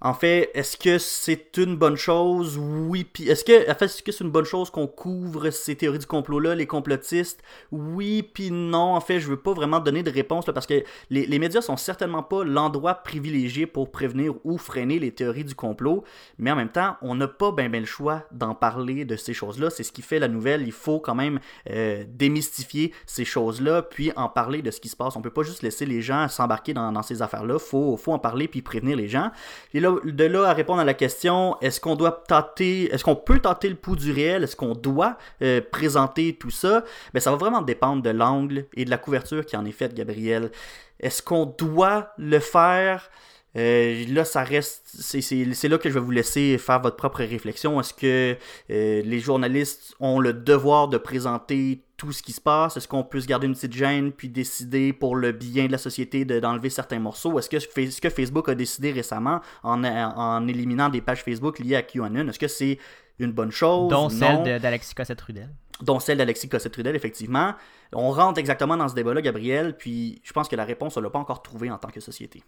[0.02, 2.58] En fait, est-ce que c'est une bonne chose?
[2.58, 3.04] Oui.
[3.04, 6.00] Puis, est-ce que, en fait, est-ce que c'est une bonne chose qu'on couvre ces théories
[6.00, 7.44] du complot-là, les complotistes?
[7.74, 8.96] Oui, puis non.
[8.96, 12.24] En fait, je veux pas vraiment donner de réponse, parce que les, médias sont certainement
[12.24, 16.06] pas l'endroit privilégié pour prévenir ou freiner les théories du complot.
[16.38, 19.70] Mais en même temps, on n'a pas bien le choix d'en parler de ces choses-là.
[19.70, 20.62] C'est ce qui fait la nouvelle.
[20.62, 24.96] Il faut quand même euh, démystifier ces choses-là, puis en parler de ce qui se
[24.96, 25.18] passe.
[25.18, 27.60] On peut pas juste laisser les gens s'embarquer dans, dans ces affaires-là.
[27.60, 29.32] Faut, faut en parler puis prévenir les gens.
[29.74, 33.16] Et là, de là à répondre à la question, est-ce qu'on doit tâter, est-ce qu'on
[33.16, 37.32] peut tâter le pouls du réel, est-ce qu'on doit euh, présenter tout ça, ben ça
[37.32, 40.52] va vraiment dépendre de l'angle et de la couverture qui en est faite, Gabriel.
[41.00, 43.10] Est-ce qu'on doit le faire?
[43.58, 44.84] Euh, là, ça reste.
[44.86, 47.80] C'est, là que je vais vous laisser faire votre propre réflexion.
[47.80, 48.38] Est-ce que
[48.70, 52.78] euh, les journalistes ont le devoir de présenter tout ce qui se passe?
[52.78, 55.78] Est-ce qu'on peut se garder une petite gêne puis décider pour le bien de la
[55.78, 57.38] société de- d'enlever certains morceaux?
[57.38, 61.76] Est-ce que, ce que Facebook a décidé récemment en, en éliminant des pages Facebook liées
[61.76, 62.28] à QAnon?
[62.30, 62.80] Est-ce que c'est
[63.20, 63.90] une bonne chose?
[63.90, 65.50] Dont Non celle d'Alexis Cossette-Trudel.
[65.82, 67.54] dont celle d'Alexis Cossette-Trudel, effectivement.
[67.94, 71.10] On rentre exactement dans ce débat-là, Gabriel, puis je pense que la réponse, on l'a
[71.10, 72.42] pas encore trouvée en tant que société.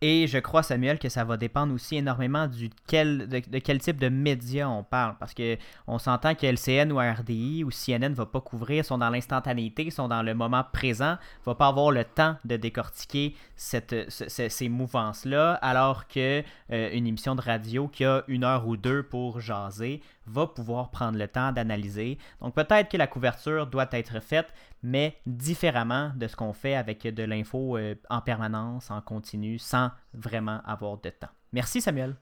[0.00, 4.68] Et je crois, Samuel, que ça va dépendre aussi énormément de, quel type de médias
[4.68, 5.16] on parle.
[5.18, 5.56] Parce que
[5.88, 9.90] on s'entend que LCN ou RDI ou CNN ne va pas couvrir, sont dans l'instantanéité,
[9.90, 16.06] sont dans le moment présent, va pas avoir le temps de décortiquer ces mouvances-là, alors
[16.06, 20.46] que euh, une émission de radio qui a une heure ou deux pour jaser va
[20.46, 22.18] pouvoir prendre le temps d'analyser.
[22.40, 24.48] Donc peut-être que la couverture doit être faite,
[24.82, 29.90] mais différemment de ce qu'on fait avec de l'info euh, en permanence, en continu, sans
[30.14, 31.28] vraiment avoir de temps.
[31.52, 32.16] Merci Samuel.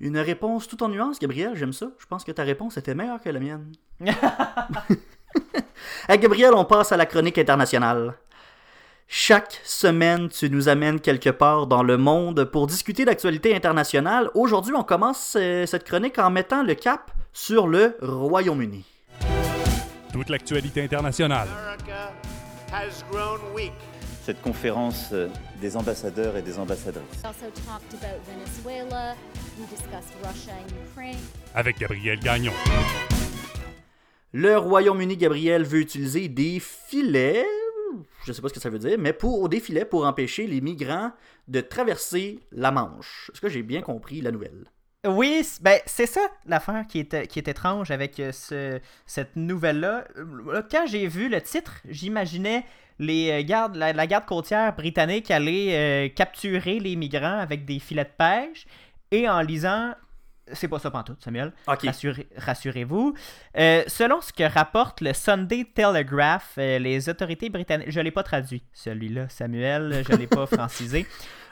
[0.00, 1.88] Une réponse tout en nuance, Gabriel, j'aime ça.
[1.98, 3.72] Je pense que ta réponse était meilleure que la mienne.
[4.00, 4.14] Hey,
[6.20, 8.14] Gabriel, on passe à la chronique internationale.
[9.10, 14.28] Chaque semaine, tu nous amènes quelque part dans le monde pour discuter d'actualité internationale.
[14.34, 18.84] Aujourd'hui, on commence euh, cette chronique en mettant le cap sur le Royaume-Uni.
[20.12, 21.48] Toute l'actualité internationale.
[21.48, 22.12] America
[22.70, 23.72] has grown weak.
[24.26, 27.22] cette conférence euh, des ambassadeurs et des ambassadrices.
[31.54, 32.52] Avec Gabriel Gagnon.
[34.32, 37.46] Le Royaume-Uni, Gabriel, veut utiliser des filets,
[38.28, 40.60] je sais pas ce que ça veut dire, mais pour des filets pour empêcher les
[40.60, 41.12] migrants
[41.48, 43.30] de traverser la Manche.
[43.32, 44.64] Est-ce que j'ai bien compris la nouvelle?
[45.06, 50.04] Oui, ben, c'est ça l'affaire qui est, qui est étrange avec euh, ce- cette nouvelle-là.
[50.16, 52.64] Euh, Quand j'ai vu le titre, j'imaginais
[52.98, 58.10] les euh, gardes, la, garde côtière britannique euh, capturer les migrants avec des filets de
[58.18, 58.66] pêche.
[59.10, 59.94] Et en lisant,
[60.52, 61.52] c'est pas ça pantoute, Samuel.
[61.66, 63.14] Rassurez- Rassurez-vous.
[63.56, 67.90] Euh, selon ce que rapporte le Sunday Telegraph, euh, les autorités britanniques.
[67.90, 70.04] Je l'ai pas traduit, celui-là, Samuel.
[70.08, 71.06] Je l'ai pas francisé.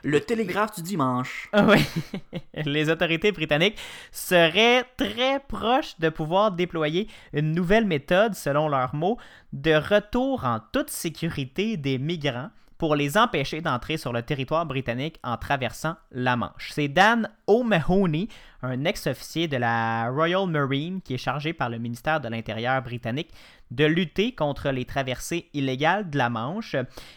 [0.05, 1.49] Le télégraphe du dimanche.
[1.53, 1.85] Ah Oui,
[2.65, 3.79] les autorités britanniques
[4.13, 9.19] seraient très proches de pouvoir déployer une nouvelle méthode, selon leurs mots,
[9.53, 15.19] de retour en toute sécurité des migrants pour les empêcher d'entrer sur le territoire britannique
[15.23, 16.71] en traversant la Manche.
[16.73, 18.29] C'est Dan O'Mahony,
[18.63, 23.31] un ex-officier de la Royal Marine qui est chargé par le ministère de l'Intérieur britannique
[23.71, 26.77] de lutter contre les traversées illégales de la Manche.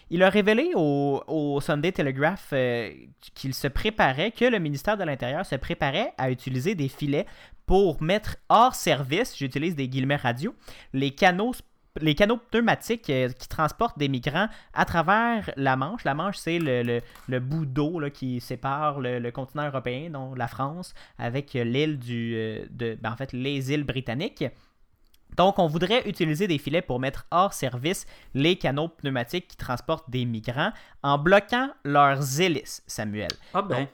[0.10, 2.91] Il a révélé au, Sunday Telegraph euh,
[3.36, 7.26] qu'il se préparait, que le ministère de l'Intérieur se préparait à utiliser des filets
[7.65, 10.56] pour mettre hors service, j'utilise des guillemets radio,
[10.91, 11.54] les canaux
[11.99, 16.04] les canaux pneumatiques euh, qui transportent des migrants à travers la Manche.
[16.04, 20.38] La Manche, c'est le, le- le bout d'eau qui sépare le, le continent européen, donc
[20.38, 24.45] la France, avec euh, l'île du, euh, de, ben, en fait, les îles britanniques.
[25.38, 30.10] Donc, on voudrait utiliser des filets pour mettre hors service les canaux pneumatiques qui transportent
[30.10, 30.71] des migrants
[31.04, 33.30] en bloquant leurs hélices, Samuel.
[33.54, 33.88] Ah ben.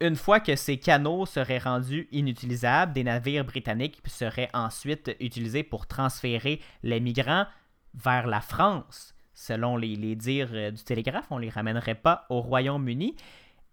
[0.00, 5.88] Une fois que ces canaux seraient rendus inutilisables, des navires britanniques seraient ensuite utilisés pour
[5.88, 7.46] transférer les migrants
[7.94, 9.14] vers la France.
[9.34, 13.16] Selon les, dires euh, du télégraphe, on ne les ramènerait pas au Royaume-Uni.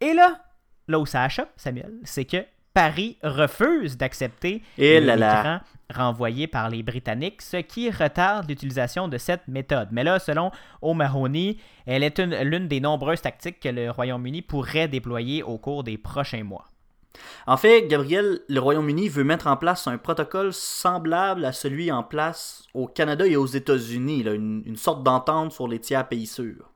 [0.01, 0.43] Et là,
[0.87, 5.37] là où ça achoppe, Samuel, c'est que Paris refuse d'accepter les là là.
[5.37, 5.59] migrants
[5.93, 9.87] renvoyés par les Britanniques, ce qui retarde l'utilisation de cette méthode.
[9.91, 14.89] Mais là, selon O'Mahony, elle est une- l'une des nombreuses tactiques que le Royaume-Uni pourrait
[14.89, 16.65] déployer au cours des prochains mois.
[17.47, 22.03] En fait, Gabriel, le Royaume-Uni veut mettre en place un protocole semblable à celui en
[22.03, 26.71] place au Canada et aux États-Unis, une, une sorte d'entente sur les tiers pays sûrs.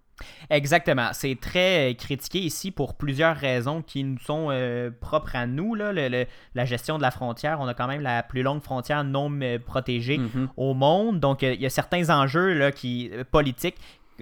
[0.50, 1.10] Exactement.
[1.14, 5.76] C'est très euh, critiqué ici pour plusieurs raisons qui nous sont euh, propres à nous.
[5.76, 5.92] Là.
[5.92, 9.04] Le- le- la gestion de la frontière, on a quand même la plus longue frontière
[9.04, 10.50] non euh, protégée Mhm.
[10.58, 11.20] au monde.
[11.20, 13.76] Donc, il y a certains enjeux là, qui, politiques.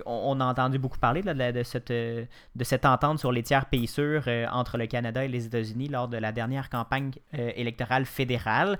[0.05, 2.27] On, a entendu beaucoup parler là, de, cette, de
[2.63, 6.07] cette entente sur les tiers pays sûrs euh, entre le Canada et les États-Unis lors
[6.07, 8.77] de la dernière campagne euh, électorale fédérale.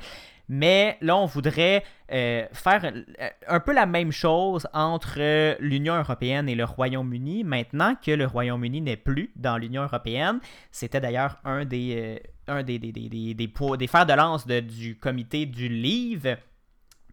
[0.50, 5.96] Mais là, on voudrait euh, faire euh, un peu la même chose entre euh, l'Union
[5.96, 10.40] européenne et le Royaume-Uni, maintenant que le Royaume-Uni n'est plus dans l'Union européenne.
[10.72, 16.38] C'était d'ailleurs un des, euh, des, des, fers de lance du comité du Livre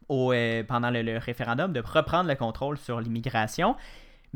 [0.09, 3.77] au, euh, pendant le, le référendum de reprendre le contrôle sur l'immigration.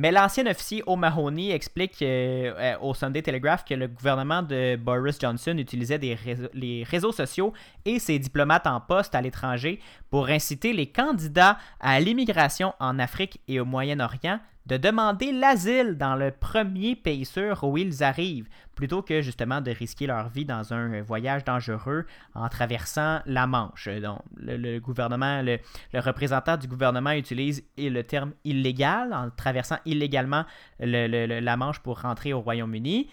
[0.00, 5.18] Mais l'ancien officier O'Mahony explique euh, euh, au Sunday Telegraph que le gouvernement de Boris
[5.20, 7.52] Johnson utilisait les réseaux sociaux
[7.84, 13.40] et ses diplomates en poste à l'étranger pour inciter les candidats à l'immigration en Afrique
[13.48, 19.00] et au Moyen-Orient de demander l'asile dans le premier pays sûr où ils arrivent, plutôt
[19.02, 22.04] que justement de risquer leur vie dans un voyage dangereux
[22.34, 23.88] en traversant la Manche.
[23.88, 25.58] Donc, le, gouvernement, le,
[25.94, 30.44] représentant du gouvernement utilise le terme illégal en traversant illégalement
[30.80, 33.08] le- le- le- la Manche pour rentrer au Royaume-Uni.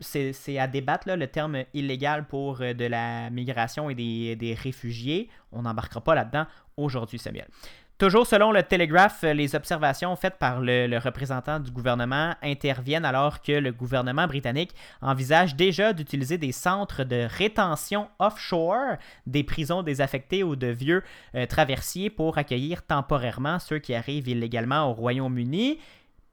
[0.00, 5.28] C'est à débattre, le terme illégal pour euh, de la migration et des, des réfugiés.
[5.52, 6.46] On n'embarquera pas là-dedans
[6.76, 7.46] aujourd'hui, Samuel.
[7.98, 13.42] Toujours selon le Telegraph, euh, les observations faites par le, représentant du gouvernement interviennent alors
[13.42, 20.44] que le gouvernement britannique envisage déjà d'utiliser des centres de rétention offshore, des prisons désaffectées
[20.44, 21.02] ou de vieux
[21.34, 25.80] euh, traversiers pour accueillir temporairement ceux qui arrivent illégalement au Royaume-Uni,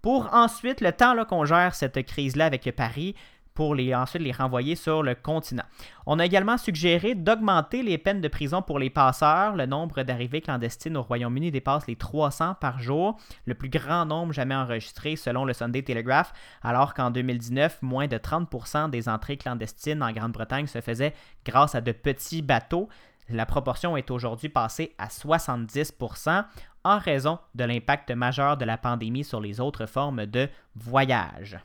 [0.05, 3.15] pour ensuite, le temps qu'on gère cette crise-là avec Paris,
[3.55, 5.63] pour ensuite les renvoyer sur le continent.
[6.05, 9.55] On a également suggéré d'augmenter les peines de prison pour les passeurs.
[9.55, 14.33] Le nombre d'arrivées clandestines au Royaume-Uni dépasse les 300 par jour, le plus grand nombre
[14.33, 20.03] jamais enregistré selon le Sunday Telegraph, alors qu'en 2019, moins de 30% des entrées clandestines
[20.03, 21.13] en Grande-Bretagne se faisaient
[21.45, 22.89] grâce à de petits bateaux.
[23.29, 26.45] La proportion est aujourd'hui passée à 70%
[26.83, 31.57] en raison de l'impact majeur de la pandémie sur les autres formes de voyage.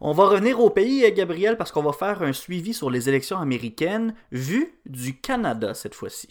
[0.00, 3.08] On va revenir au pays, euh, Gabriel, parce qu'on va faire un suivi sur les
[3.08, 6.28] élections américaines vues du Canada cette fois-ci.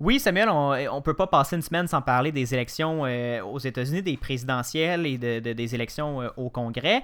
[0.00, 3.58] Oui, Samuel, on ne peut pas passer une semaine sans parler des élections euh, aux
[3.60, 7.02] États-Unis, des présidentielles et de- de- des élections euh, au Congrès.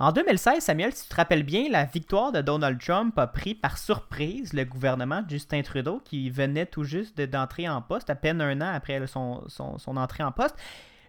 [0.00, 3.54] En 2016, Samuel, si tu te rappelles bien, la victoire de Donald Trump a pris
[3.54, 8.14] par surprise le gouvernement Justin Trudeau, qui venait tout juste de- d'entrer en poste, à
[8.14, 9.42] peine un an après son
[9.96, 10.56] entrée en poste.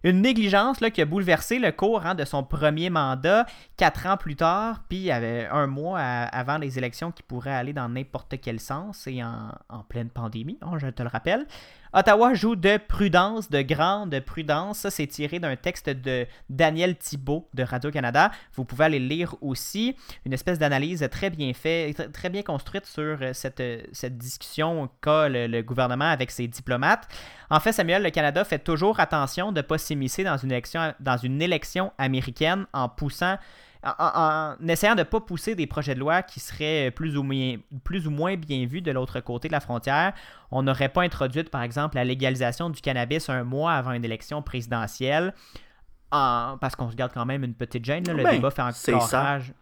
[0.04, 3.46] Une négligence qui a bouleversé le cours hein, de son premier mandat
[3.78, 7.88] quatre ans plus tard, puis un mois à- avant les élections qui pourraient aller dans
[7.88, 11.46] n'importe quel sens et en, en pleine pandémie, hein, je te le rappelle.
[11.94, 14.80] Ottawa joue de prudence, de grande prudence.
[14.80, 18.32] Ça, c'est tiré d'un texte de Daniel Thibault de Radio-Canada.
[18.56, 19.98] Vous pouvez aller le lire aussi.
[20.26, 24.90] Une espèce d'analyse très bien faite, très bien construite sur euh, cette, euh, cette discussion
[25.02, 27.10] qu'a le, gouvernement avec ses diplomates.
[27.50, 30.94] En fait, Samuel, le Canada fait toujours attention de ne pas s'immiscer dans une élection,
[31.02, 33.36] dans une élection américaine en poussant
[33.84, 37.56] en, essayant de ne pas pousser des projets de loi qui seraient plus ou, moins,
[37.84, 40.14] plus ou moins bien vus de l'autre côté de la frontière.
[40.52, 44.42] On n'aurait pas introduit, par exemple, la légalisation du cannabis un mois avant une élection
[44.42, 45.34] présidentielle,
[46.12, 48.06] en- parce qu'on se garde quand même une petite gêne.
[48.06, 48.14] là.
[48.14, 49.54] Le Ben, débat fait encore rage.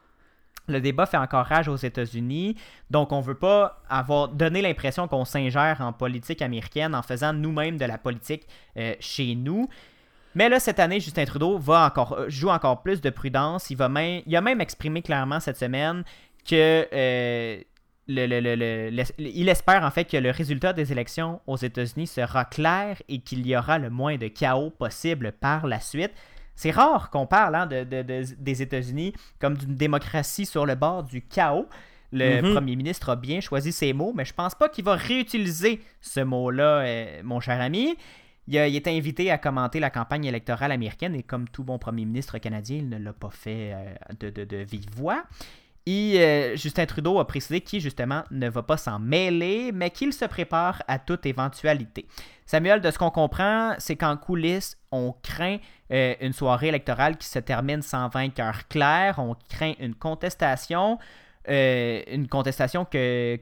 [0.67, 2.55] Le débat fait encore rage aux États-Unis,
[2.91, 7.77] donc on veut pas avoir donné l'impression qu'on s'ingère en politique américaine en faisant nous-mêmes
[7.77, 8.45] de la politique
[8.77, 9.67] euh, chez nous.
[10.35, 13.69] Mais là, cette année, Justin Trudeau va encore, euh, joue encore plus de prudence.
[13.69, 16.03] Il, va même, il a même exprimé clairement cette semaine
[16.47, 17.59] que euh,
[18.07, 21.57] le- le- le- le- l'es- il espère en fait que le résultat des élections aux
[21.57, 26.11] États-Unis sera clair et qu'il y aura le moins de chaos possible par la suite.
[26.55, 30.75] C'est rare qu'on parle hein, de, de- de- des États-Unis comme d'une démocratie sur le
[30.75, 31.67] bord du chaos.
[32.11, 32.53] Le Mhm.
[32.53, 36.19] premier ministre a bien choisi ses mots, mais je pense pas qu'il va réutiliser ce
[36.21, 37.95] mot-là, euh, mon cher ami.
[38.49, 42.03] Il a, est invité à commenter la campagne électorale américaine et comme tout bon premier
[42.03, 45.23] ministre canadien, il ne l'a pas fait euh, de vive voix.
[45.85, 50.13] Et euh, Justin Trudeau a précisé qu'il, justement, ne va pas s'en mêler, mais qu'il
[50.13, 52.05] se prépare à toute éventualité.
[52.45, 55.57] Samuel, de ce qu'on comprend, c'est qu'en coulisses, on craint
[55.91, 59.15] euh, une soirée électorale qui se termine sans vainqueur clair.
[59.17, 60.99] On craint une contestation,
[61.49, 63.41] euh, une contestation et,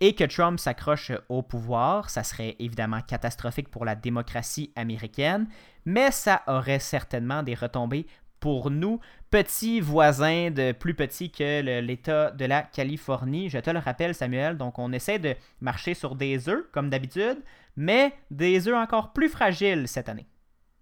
[0.00, 2.10] et que Trump s'accroche au pouvoir.
[2.10, 5.46] Ça serait évidemment catastrophique pour la démocratie américaine,
[5.84, 8.06] mais ça aurait certainement des retombées
[8.40, 13.48] pour nous, petits voisins de plus petits que l'État de la Californie.
[13.48, 17.38] Je te le rappelle, Samuel, donc on essaie de marcher sur des œufs, comme d'habitude,
[17.76, 20.26] mais des œufs encore plus fragiles cette année.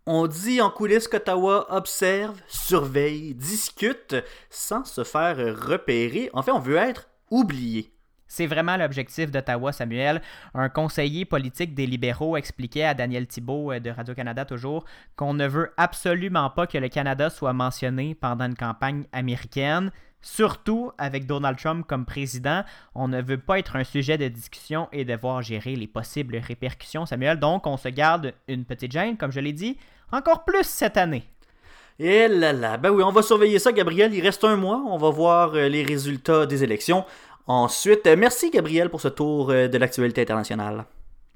[0.07, 4.17] On dit en coulisses qu'Ottawa observe, surveille, discute
[4.51, 6.29] sans se faire repérer.
[6.35, 7.91] En fait, on veut être oublié.
[8.27, 10.21] C'est vraiment l'objectif d'Ottawa, Samuel.
[10.53, 14.85] Un conseiller politique des libéraux expliquait à Daniel Thibault euh, de Radio-Canada toujours
[15.17, 19.91] qu'on ne veut absolument pas que le Canada soit mentionné pendant une campagne américaine.
[20.25, 22.65] Surtout avec Donald Trump comme président,
[22.95, 27.05] on ne veut pas être un sujet de discussion et devoir gérer les possibles répercussions,
[27.05, 27.39] Samuel.
[27.39, 29.77] Donc, on se garde une petite gêne, comme je l'ai dit,
[30.11, 31.29] encore plus cette année.
[31.99, 34.15] Et là là, ben oui, on va surveiller ça, Gabriel.
[34.15, 34.83] Il reste un mois.
[34.89, 37.05] On va voir euh, les résultats des élections.
[37.47, 40.87] Ensuite, merci, Gabriel, pour ce tour euh, de l'actualité internationale.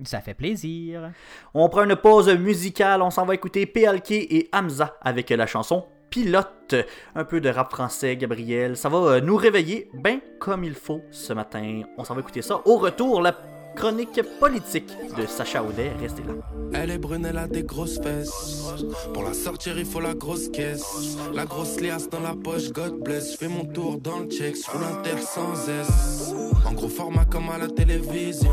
[0.03, 1.11] Ça fait plaisir.
[1.53, 3.03] On prend une pause musicale.
[3.03, 6.75] On s'en va écouter PLK et Hamza avec la chanson Pilote.
[7.15, 8.77] Un peu de rap français, Gabriel.
[8.77, 11.83] Ça va euh, nous réveiller bien comme il faut ce matin.
[11.97, 12.61] On s'en va écouter ça.
[12.65, 13.33] Au retour, la
[13.75, 15.93] chronique politique de Sacha Audet.
[16.01, 16.35] Restez là.
[16.75, 18.67] Elle est brune, elle a des grosses fesses.
[19.15, 21.17] Pour la sortir, il faut la grosse caisse.
[21.35, 23.33] La grosse liasse dans la poche, God bless.
[23.33, 26.35] Je fais mon tour dans le check, je roule terre sans S.
[26.67, 28.51] En gros format comme à la télévision.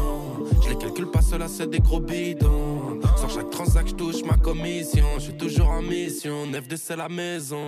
[0.63, 2.99] Je les calcule pas, cela c'est des gros bidons.
[3.17, 5.05] Sur chaque transac, je touche ma commission.
[5.17, 7.63] Je suis toujours en mission, 9 de c'est la maison.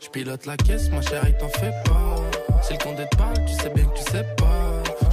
[0.00, 2.16] Je pilote la caisse, ma chérie, t'en fais pas.
[2.62, 4.71] Si le compte te parle, tu sais bien que tu sais pas.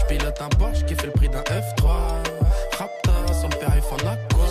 [0.10, 1.86] Pilote un Porsche qui fait le prix d'un F3.
[2.78, 4.48] Raptor sur le périph' en aqua.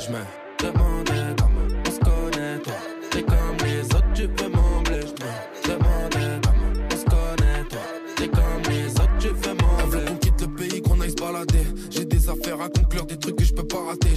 [0.00, 0.18] Je me
[0.58, 2.72] demandais comment on se connaît, toi.
[3.10, 5.00] T'es comme les autres, tu peux m'embler.
[5.02, 7.80] Je me demandais comment on se connaît, toi.
[8.16, 9.84] T'es comme les autres, tu peux m'embler.
[9.84, 11.66] Elle veut qu'on quitte le pays, qu'on aille se balader.
[11.90, 13.43] J'ai des affaires à conclure, des trucs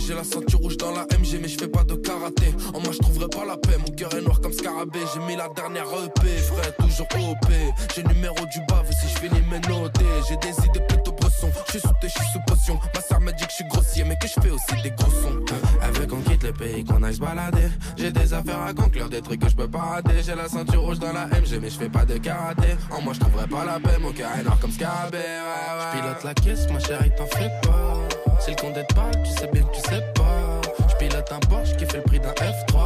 [0.07, 2.53] J'ai la ceinture rouge dans la MG, mais je fais pas de karaté.
[2.73, 3.77] En moi, je trouverai pas la paix.
[3.77, 5.01] Mon cœur est noir comme scarabée.
[5.13, 7.51] J'ai mis la dernière EP, frère, toujours OP.
[7.93, 10.05] J'ai numéro du bave si je finis mes notés.
[10.29, 11.49] J'ai des idées plutôt bresson.
[11.65, 12.79] Je suis sous je suis sous potion.
[12.95, 15.11] Ma sœur me dit que je suis grossier, mais que je fais aussi des gros
[15.11, 15.43] sons.
[15.83, 17.67] Elle veut qu'on quitte le pays, qu'on aille se balader.
[17.97, 20.23] J'ai des affaires à conclure, des trucs que je peux pas rater.
[20.25, 22.77] J'ai la ceinture rouge dans la MG, mais je fais pas de karaté.
[22.91, 23.97] En moi, je trouverai pas la paix.
[23.99, 25.17] Mon cœur est noir comme scarabée.
[25.17, 25.81] Ouais.
[25.81, 28.16] Je pilote la caisse, ma chérie, t'en fais pas.
[28.39, 30.61] Si le compte te parle, tu sais bien que tu sais pas.
[30.89, 32.77] Je pilote un Porsche qui fait le prix d'un F3.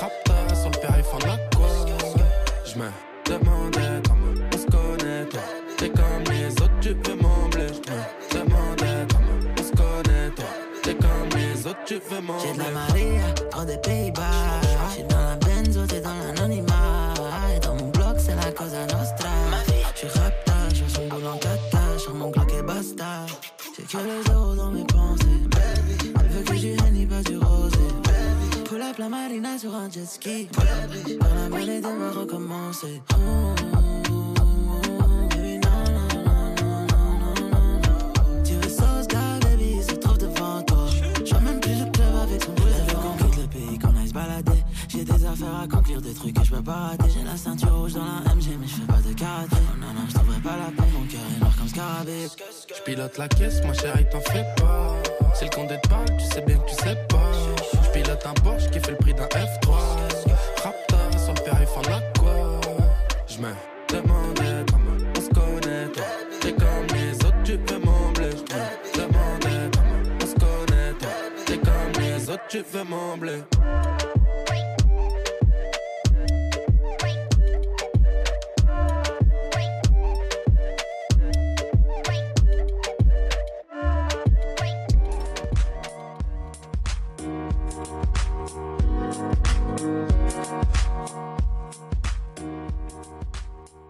[0.00, 1.68] Raptor sur le périph' en aqua.
[2.64, 2.88] Je me
[3.26, 5.40] demandais comment on se connaît, toi.
[5.78, 7.66] T'es comme les autres, tu peux m'embler.
[8.32, 10.44] Je me demandais comment on se connaît, toi.
[10.82, 12.64] T'es comme les autres, tu peux J'ai de m'embler.
[12.64, 14.60] la Maria, hors des Pays-Bas.
[14.90, 17.14] J'suis dans la benzo, t'es dans l'anonymat.
[17.56, 19.28] Et dans mon bloc, c'est la cosa nostra.
[19.94, 21.78] J'suis rapta, j'fais son boulot en tata.
[21.98, 23.26] Sur mon Glock et basta.
[23.76, 24.37] J'ai que les zéros
[28.98, 30.48] La marina sur un jet ski.
[30.52, 33.00] Dans la mêlée, on va recommencer.
[33.12, 33.54] Oh,
[35.30, 38.42] baby, non, non, non, non, non, non.
[38.42, 40.86] Tu veux sauce, gars, baby, il se trouve devant toi.
[41.24, 42.52] Je même plus le club avec son.
[42.56, 44.64] Elle veut qu'on quitte le pays, qu'on aille se balader.
[44.88, 47.10] J'ai des affaires à conclure, des trucs que je peux pas rater.
[47.12, 49.56] J'ai la ceinture rouge dans la MG, mais je fais pas de karaté.
[49.56, 52.26] Oh non, non, je pas la paix, mon cœur est noir comme scarabée.
[52.74, 54.96] Je pilote la caisse, ma chérie, t'en fais pas.
[55.34, 57.32] Si le compte te parle, tu sais bien que tu sais pas.
[57.82, 59.76] Je pilote un Porsche qui fait le prix d'un F3.
[60.62, 62.60] Raptor sur le périph' en aqua.
[63.26, 63.52] Je me
[63.88, 66.04] demandais comment on se connaît, toi?
[66.40, 68.30] T'es comme les autres, tu peux m'embler.
[68.30, 71.10] Je me demandais comment on se connaît, toi?
[71.44, 73.42] T'es comme les autres, tu peux m'embler.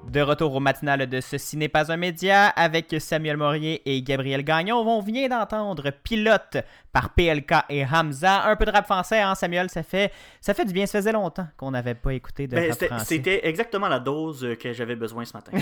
[0.08, 4.42] De retour au matinal de Ceci n'est pas un média avec Samuel Morier et Gabriel
[4.42, 4.76] Gagnon.
[4.76, 6.56] On vient d'entendre Pilote
[6.94, 8.44] par PLK et Hamza.
[8.44, 9.68] Un peu de rap français, hein, Samuel?
[9.68, 10.86] Ça fait, ça fait du bien.
[10.86, 13.04] Ça faisait longtemps qu'on n'avait pas écouté de Ben, rap français.
[13.04, 15.52] C'était exactement la dose que j'avais besoin ce matin.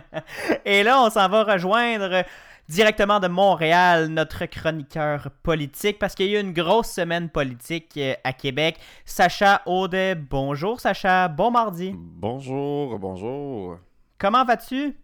[0.64, 2.24] Et là, on s'en va rejoindre
[2.68, 7.92] directement de Montréal notre chroniqueur politique parce qu'il y a eu une grosse semaine politique
[7.96, 8.78] euh, à Québec.
[9.04, 11.94] Sacha Audet, bonjour Sacha, bon mardi.
[11.96, 13.78] Bonjour, bonjour.
[14.18, 14.96] Comment vas-tu?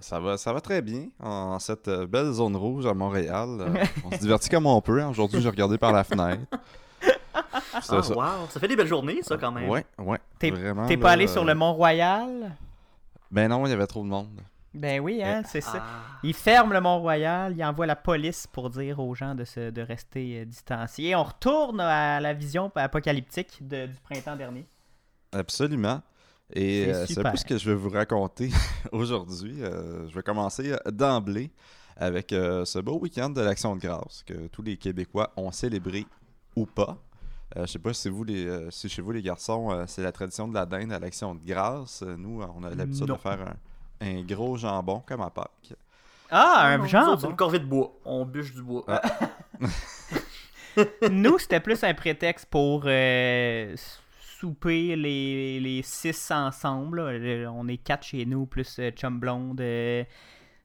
[0.00, 3.48] Ça va, ça va très bien en cette euh, belle zone rouge à Montréal.
[3.60, 5.02] Euh, on se divertit comme on peut.
[5.02, 5.08] hein.
[5.08, 6.44] Aujourd'hui, j'ai regardé par la fenêtre.
[7.72, 7.96] Ah, ça.
[7.96, 9.68] wow, ça fait des belles journées, ça, quand même.
[9.68, 10.18] Ouais, ouais.
[10.38, 12.56] T'es vraiment, t'es là, pas allé sur le Mont-Royal?
[13.30, 14.40] Ben non, il y avait trop de monde.
[14.78, 15.82] Ben oui, hein, c'est ça.
[15.82, 16.18] Ah.
[16.22, 19.82] Il ferme le Mont-Royal, il envoie la police pour dire aux gens de, se, de
[19.82, 21.14] rester euh, distanciés.
[21.16, 24.66] On retourne à la vision apocalyptique de- du printemps dernier.
[25.32, 26.00] Absolument.
[26.52, 28.50] Et C'est euh, peu ce que je vais vous raconter
[28.92, 29.62] aujourd'hui.
[29.62, 31.50] Euh, je vais commencer euh, d'emblée
[31.96, 36.06] avec euh, ce beau week-end de l'Action de grâce que tous les Québécois ont célébré
[36.56, 36.96] ou pas.
[37.56, 40.12] Euh, je sais pas si, vous les, si chez vous les garçons, euh, c'est la
[40.12, 42.02] tradition de la dinde à l'Action de grâce.
[42.02, 43.56] Nous, on a l'habitude de faire un,
[44.00, 45.74] un gros jambon comme à Pâques.
[46.30, 47.92] Ah, Non, un autres, C'est une corvée de bois.
[48.04, 48.84] On bûche du bois.
[48.88, 49.00] Ah.
[51.10, 53.74] Nous, c'était plus un prétexte pour euh,
[54.38, 57.10] souper les, les six ensemble.
[57.10, 57.50] là.
[57.52, 59.60] On est quatre chez nous, plus euh, Chum Blonde.
[59.60, 60.04] euh,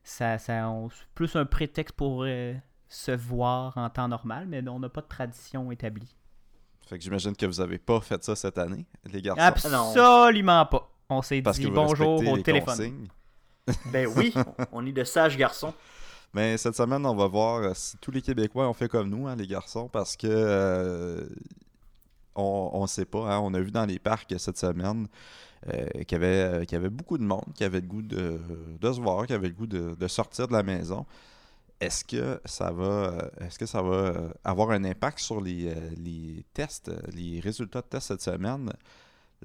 [0.04, 2.54] ça, ça, on- c'est plus un prétexte pour euh,
[2.88, 6.14] se voir en temps normal, mais on n'a pas de tradition établie.
[6.86, 9.42] Fait que j'imagine que vous avez pas fait ça cette année, les garçons.
[9.42, 10.90] Absolument pas.
[11.08, 12.66] On s'est dit que vous bonjour au téléphone.
[12.76, 13.08] consignes.
[13.92, 14.34] Ben oui,
[14.72, 15.72] on est de sages garçons.
[16.34, 19.28] Mais cette semaine, on va voir euh, si tous les Québécois ont fait comme nous,
[19.28, 21.26] hein, les garçons, parce que euh,
[22.34, 23.32] on ne sait pas.
[23.32, 25.06] hein, on a vu dans les parcs cette semaine
[25.72, 28.40] euh, qu'il y, avait, beaucoup de monde qui avait le goût de,
[28.82, 31.06] se voir, qui avait le goût de, sortir de la maison.
[31.80, 36.90] Est-ce que ça va, est-ce que ça va avoir un impact sur les, les tests,
[37.12, 38.72] les résultats de tests cette semaine?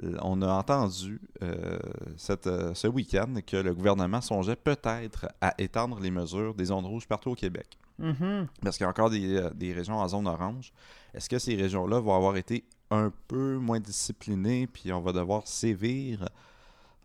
[0.03, 1.79] Euh, On a entendu euh,
[2.17, 6.85] cette, euh, ce week-end que le gouvernement songeait peut-être à étendre les mesures des zones
[6.85, 7.77] rouges partout au Québec.
[7.97, 8.47] Mhm.
[8.61, 10.71] Parce qu'il y a encore des, des régions en zone orange.
[11.13, 15.47] Est-ce que ces régions-là vont avoir été un peu moins disciplinées, puis on va devoir
[15.47, 16.27] sévir?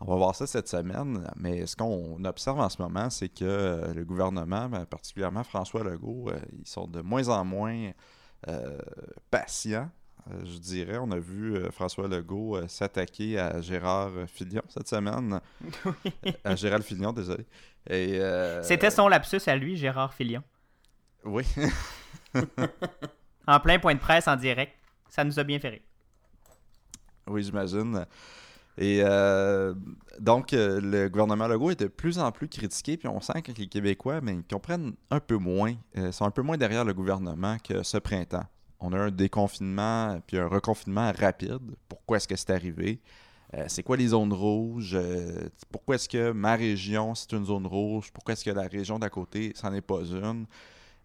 [0.00, 3.92] On va voir ça cette semaine, mais ce qu'on observe en ce moment, c'est que
[3.94, 7.90] le gouvernement, ben, particulièrement François Legault, ils sont de moins en moins
[8.48, 8.78] euh,
[9.30, 9.88] patients,
[10.44, 10.98] je dirais.
[10.98, 15.40] On a vu euh, François Legault euh, s'attaquer à Gérard Filion cette semaine.
[16.44, 17.44] à Gérald Filion, désolé.
[17.88, 20.42] Et, euh, C'était son lapsus à lui, Gérard Filion.
[21.24, 21.44] Oui.
[23.46, 24.72] En plein point de presse en direct.
[25.10, 25.82] Ça nous a bien fait rire.
[27.26, 28.06] Oui, j'imagine.
[28.76, 29.74] Et euh,
[30.18, 33.52] donc, euh, le gouvernement Legault est de plus en plus critiqué, puis on sent que
[33.52, 36.92] les Québécois, mais ils comprennent un peu moins, euh, sont un peu moins derrière le
[36.92, 38.44] gouvernement que ce printemps.
[38.80, 41.60] On a un déconfinement, puis un reconfinement rapide.
[41.88, 43.00] Pourquoi est-ce que c'est arrivé?
[43.54, 44.94] Euh, c'est quoi les zones rouges?
[44.94, 48.10] Euh, pourquoi est-ce que ma région, c'est une zone rouge?
[48.12, 50.46] Pourquoi est-ce que la région d'à côté, c'en est pas une?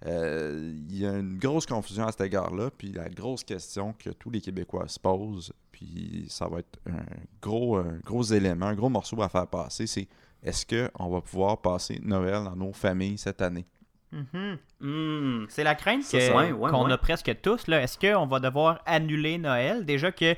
[0.05, 4.09] Euh, Il y a une grosse confusion à cet égard-là, puis la grosse question que
[4.09, 7.03] tous les Québécois se posent, puis ça va être un
[7.41, 10.07] gros, un gros élément, un gros morceau à faire passer, c'est
[10.41, 13.65] est-ce qu'on va pouvoir passer Noël dans nos familles cette année?
[14.12, 14.57] Mhm.
[14.82, 15.45] Hmm.
[15.49, 16.93] C'est la crainte Ça, que- c'est- ouais, ouais, qu'on ouais.
[16.93, 17.68] a presque tous.
[17.68, 17.82] là.
[17.82, 19.86] Est-ce qu'on va devoir annuler Noël?
[19.86, 20.36] Déjà que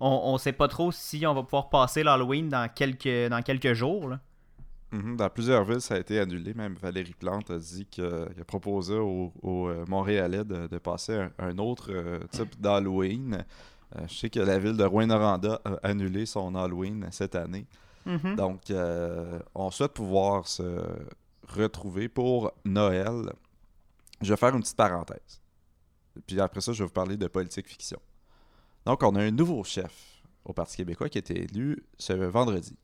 [0.00, 3.72] on ne sait pas trop si on va pouvoir passer l'Halloween dans quelques, dans quelques
[3.72, 4.08] jours.
[4.08, 4.20] là.
[4.92, 6.52] Mhm, Dans plusieurs villes, ça a été annulé.
[6.54, 11.14] Même Valérie Plante a dit que- qu'elle proposait aux, aux, euh, Montréalais de, de passer
[11.16, 13.44] un, un autre euh, type d'Halloween.
[13.96, 17.66] Euh, je sais que la ville de Rouen-Noranda a annulé son Halloween cette année.
[18.06, 18.36] Mhm.
[18.36, 20.62] Donc, euh, on souhaite pouvoir se
[21.48, 23.32] retrouver pour Noël.
[24.20, 25.40] Je vais faire une petite parenthèse.
[26.26, 28.00] Puis après ça, je vais vous parler de politique fiction.
[28.86, 32.76] Donc, on a un nouveau chef au Parti québécois qui a été élu ce vendredi.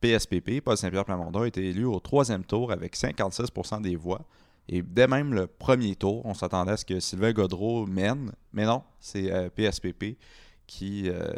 [0.00, 4.26] PSPP, Paul Saint-Pierre Plamondon, a été élu au troisième tour avec 56% des voix.
[4.68, 8.32] Et dès même le premier tour, on s'attendait à ce que Sylvain Godreau mène.
[8.52, 10.18] Mais non, c'est euh, PSPP
[10.66, 11.32] qui, euh,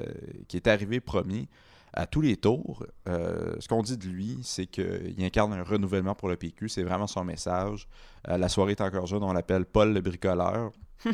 [0.49, 1.49] qui est arrivé premier
[1.99, 2.87] à tous les tours.
[3.09, 6.69] Euh, ce qu'on dit de lui, c'est qu'il incarne un renouvellement pour le PQ.
[6.69, 7.89] C'est vraiment son message.
[8.29, 10.71] Euh, la soirée est encore jeune, on l'appelle Paul le bricoleur.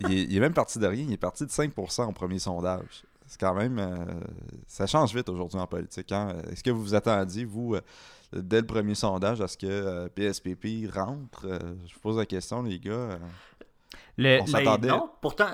[0.00, 1.04] il, est, il est même parti de rien.
[1.06, 3.04] Il est parti de 5% au premier sondage.
[3.26, 3.78] C'est quand même...
[3.78, 3.94] euh,
[4.66, 6.10] ça change vite aujourd'hui en politique.
[6.12, 6.34] hein.
[6.50, 7.76] Est-ce que vous vous attendiez, vous,
[8.32, 11.46] dès le premier sondage, à ce que PSPP rentre?
[11.86, 13.18] Je vous pose la question, les gars.
[14.16, 14.88] Le- on Ben s'attendait...
[14.88, 15.48] non, pourtant,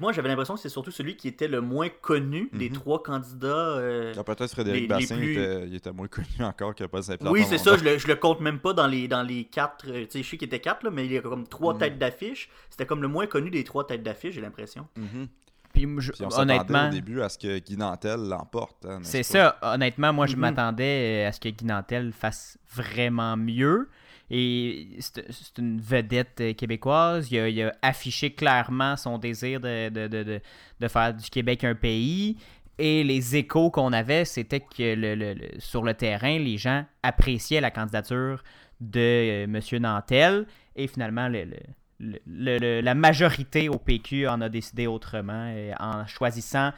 [0.00, 2.74] moi, j'avais l'impression que c'est surtout celui qui était le moins connu des Mhm.
[2.76, 3.46] trois candidats.
[3.48, 6.84] euh, Ah, Peut-être Frédéric les- les Bassin plus- était, il était moins connu encore que
[6.84, 7.30] Paul Saint-Pierre.
[7.32, 9.86] Oui, c'est ça, je le, je le compte même pas dans les, dans les quatre.
[9.88, 11.74] euh, Tu sais, je sais qu'il était quatre, là, mais il y a comme trois
[11.74, 11.80] Mhm.
[11.80, 12.48] têtes d'affiche.
[12.70, 14.86] C'était comme le moins connu des trois têtes d'affiche, j'ai l'impression.
[14.96, 15.28] Mhm.
[15.72, 18.86] Puis, je- Puis on honnêtement, au début à ce que Guy Nantel l'emporte.
[18.86, 19.58] hein, c'est ça.
[19.60, 20.40] Honnêtement, moi, je Mhm.
[20.40, 23.88] m'attendais euh, à ce que Guy Nantel fasse vraiment mieux.
[24.30, 27.30] Et c'est une vedette euh, québécoise.
[27.30, 30.40] Il a, affiché clairement son désir de,
[30.88, 32.36] faire du Québec un pays.
[32.78, 38.42] Et les échos qu'on avait, c'était que sur le terrain, les gens appréciaient la candidature
[38.80, 39.60] de euh, M.
[39.80, 40.46] Nantel.
[40.74, 41.56] Et finalement, le- le-
[42.00, 46.72] le- le- le- la majorité au PQ en a décidé autrement euh, en choisissant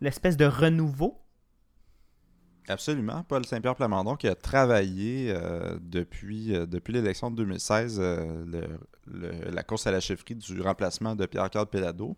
[0.00, 1.18] l'espèce de renouveau.
[2.68, 3.24] Absolument.
[3.24, 8.78] Paul Saint-Pierre Plamondon qui a travaillé euh, depuis, euh, depuis l'élection de 2016, euh, le-
[9.12, 12.16] le- la course à la chefferie du remplacement de Pierre-Carl Pellado.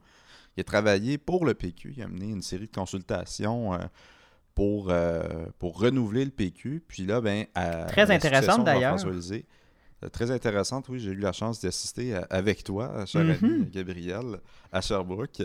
[0.56, 1.94] Il a travaillé pour le PQ.
[1.96, 3.78] Il a mené une série de consultations
[4.54, 4.92] pour,
[5.58, 6.82] pour renouveler le PQ.
[6.86, 8.92] Puis là, ben, à, Très intéressante, d'ailleurs.
[10.12, 11.00] Très intéressante, oui.
[11.00, 13.36] J'ai eu la chance d'y assister à- avec toi, cher Mhm.
[13.42, 14.38] ami Gabriel,
[14.70, 15.42] à Sherbrooke.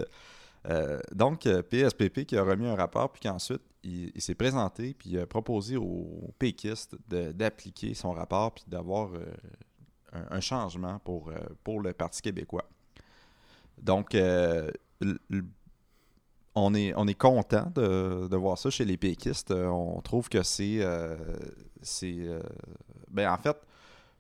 [0.67, 5.11] Euh, donc, euh, PSPP qui a remis un rapport, puis qu'ensuite, il, s'est présenté, puis
[5.11, 9.25] il a proposé aux péquistes d'appliquer son rapport, puis d'avoir euh,
[10.11, 12.69] un, changement pour, euh, le Parti québécois.
[13.81, 14.69] Donc, euh,
[16.55, 19.51] on est, on est content de, voir ça chez les péquistes.
[19.51, 20.81] Euh, On trouve que c'est.
[20.81, 21.15] euh,
[22.03, 22.41] euh,
[23.09, 23.57] ben, en fait,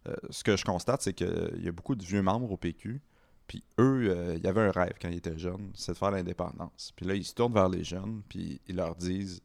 [0.07, 3.01] euh, ce que je constate, c'est qu'il y a beaucoup de vieux membres au PQ.
[3.49, 6.11] Puis eux, euh, il y avait un rêve quand ils étaient jeunes, c'est de faire
[6.11, 6.93] l'indépendance.
[6.95, 9.41] Puis là, ils se tournent vers les jeunes, puis ils leur disent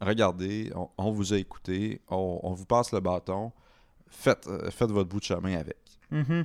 [0.00, 3.52] Regardez, on, on vous a écouté, on, on vous passe le bâton,
[4.08, 5.76] faites, euh, faites votre bout de chemin avec.
[6.12, 6.44] Euh,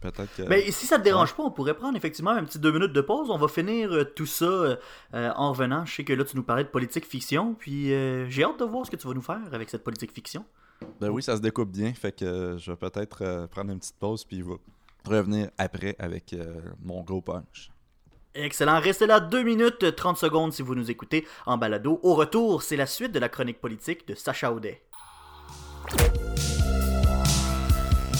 [0.00, 0.42] Peut-être que.
[0.42, 3.00] Mais si ça te dérange pas, on pourrait prendre effectivement un petit deux minutes de
[3.00, 3.30] pause.
[3.30, 4.76] On va finir tout ça euh,
[5.12, 5.84] en revenant.
[5.86, 7.88] Je sais que là, tu nous parlais de politique fiction, puis
[8.28, 10.44] j'ai hâte de voir ce que tu vas nous faire avec cette politique fiction.
[11.00, 14.24] Ben oui, ça se découpe bien, fait que je vais peut-être prendre une petite pause,
[14.24, 14.54] puis va
[15.04, 17.70] revenir après avec euh, mon gros punch.
[18.34, 18.78] Excellent.
[18.80, 21.98] Restez là 2 minutes euh, 30 secondes si vous nous écoutez en balado.
[22.02, 24.82] Au retour, c'est la suite de la chronique politique de Sacha Audet.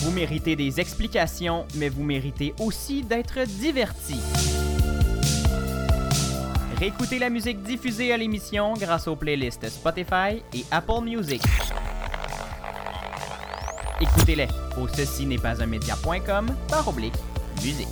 [0.03, 4.18] Vous méritez des explications, mais vous méritez aussi d'être diverti.
[6.78, 11.43] Réécoutez la musique diffusée à l'émission grâce aux playlists Spotify et Apple Music.
[14.03, 14.48] Écoutez-les
[14.80, 17.12] au ceci n'est pas un média.com par oblique
[17.62, 17.86] musique.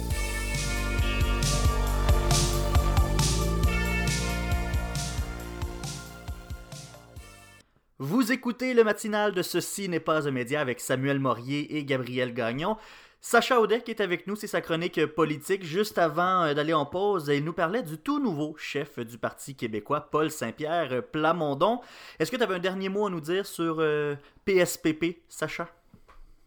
[7.99, 12.33] Vous écoutez le matinal de Ceci n'est pas un média avec Samuel Morier et Gabriel
[12.33, 12.79] Gagnon.
[13.21, 15.63] Sacha Audet est avec nous, c'est sa chronique politique.
[15.63, 19.57] Juste avant euh, d'aller en pause, il nous parlait du tout nouveau chef du Parti
[19.57, 21.81] québécois, Paul Saint-Pierre euh, Plamondon.
[22.19, 24.15] Est-ce que tu avais un dernier mot à nous dire sur euh,
[24.47, 25.69] PSPP, Sacha?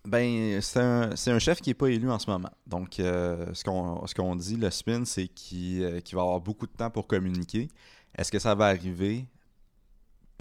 [0.05, 2.49] Ben, c'est un, un chef qui n'est pas élu en ce moment.
[2.65, 6.71] Donc, euh, ce qu'on dit, le spin, c'est qu'il euh, qu'il va avoir beaucoup de
[6.71, 7.69] temps pour communiquer.
[8.17, 9.27] Est-ce que ça va arriver?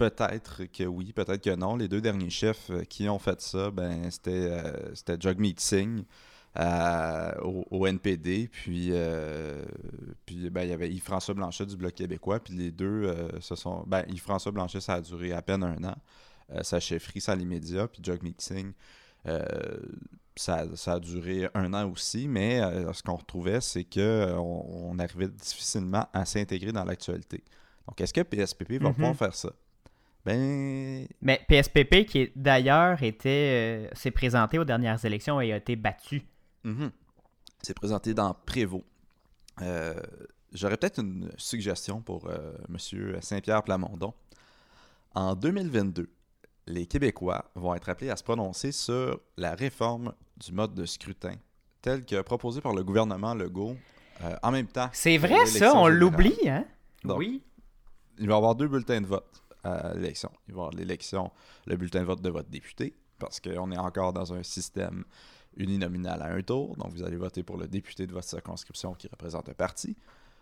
[0.01, 1.75] Peut-être que oui, peut-être que non.
[1.75, 6.05] Les deux derniers chefs euh, qui ont fait ça, ben, c'était euh, Jagmeet Singh
[6.57, 8.91] euh, au, NPD, puis,
[10.25, 13.83] puis ben, il y avait Yves-François Blanchet du Bloc québécois, puis les deux se sont...
[13.87, 15.95] Ben, Yves-François Blanchet, ça a duré à peine un an,
[16.63, 18.73] sa chefferie, ça l'immédiat, puis Jagmeet Singh,
[20.35, 24.97] ça, ça a duré un an aussi, mais euh, ce qu'on retrouvait, c'est qu'on on
[24.99, 27.43] arrivait difficilement à s'intégrer dans l'actualité.
[27.87, 28.95] Donc, est-ce que PSPP va Mhm.
[28.95, 29.51] pouvoir faire ça?
[30.25, 35.57] Ben, Mais PSPP, qui est- d'ailleurs était, euh, s'est présenté aux dernières élections et a
[35.57, 36.21] été battu.
[36.63, 36.91] Mhm.
[37.61, 38.83] C'est présenté dans Prévost.
[39.61, 39.95] Euh,
[40.53, 43.21] J'aurais peut-être une suggestion pour euh, M.
[43.21, 44.13] Saint-Pierre Plamondon.
[45.15, 46.09] En 2022,
[46.71, 51.35] les Québécois vont être appelés à se prononcer sur la réforme du mode de scrutin
[51.81, 53.75] tel que proposé par le gouvernement Legault
[54.23, 54.89] euh, en même temps.
[54.93, 56.65] C'est vrai ça, on l'oublie, hein?
[57.03, 57.43] Donc, oui.
[58.19, 60.31] Il va y avoir deux bulletins de vote à l'élection.
[60.47, 61.31] Il va y avoir l'élection,
[61.65, 65.03] le bulletin de vote de votre député, parce qu'on est encore dans un système
[65.57, 66.75] uninominal à un tour.
[66.77, 69.97] Donc, vous allez voter pour le député de votre circonscription qui représente un parti.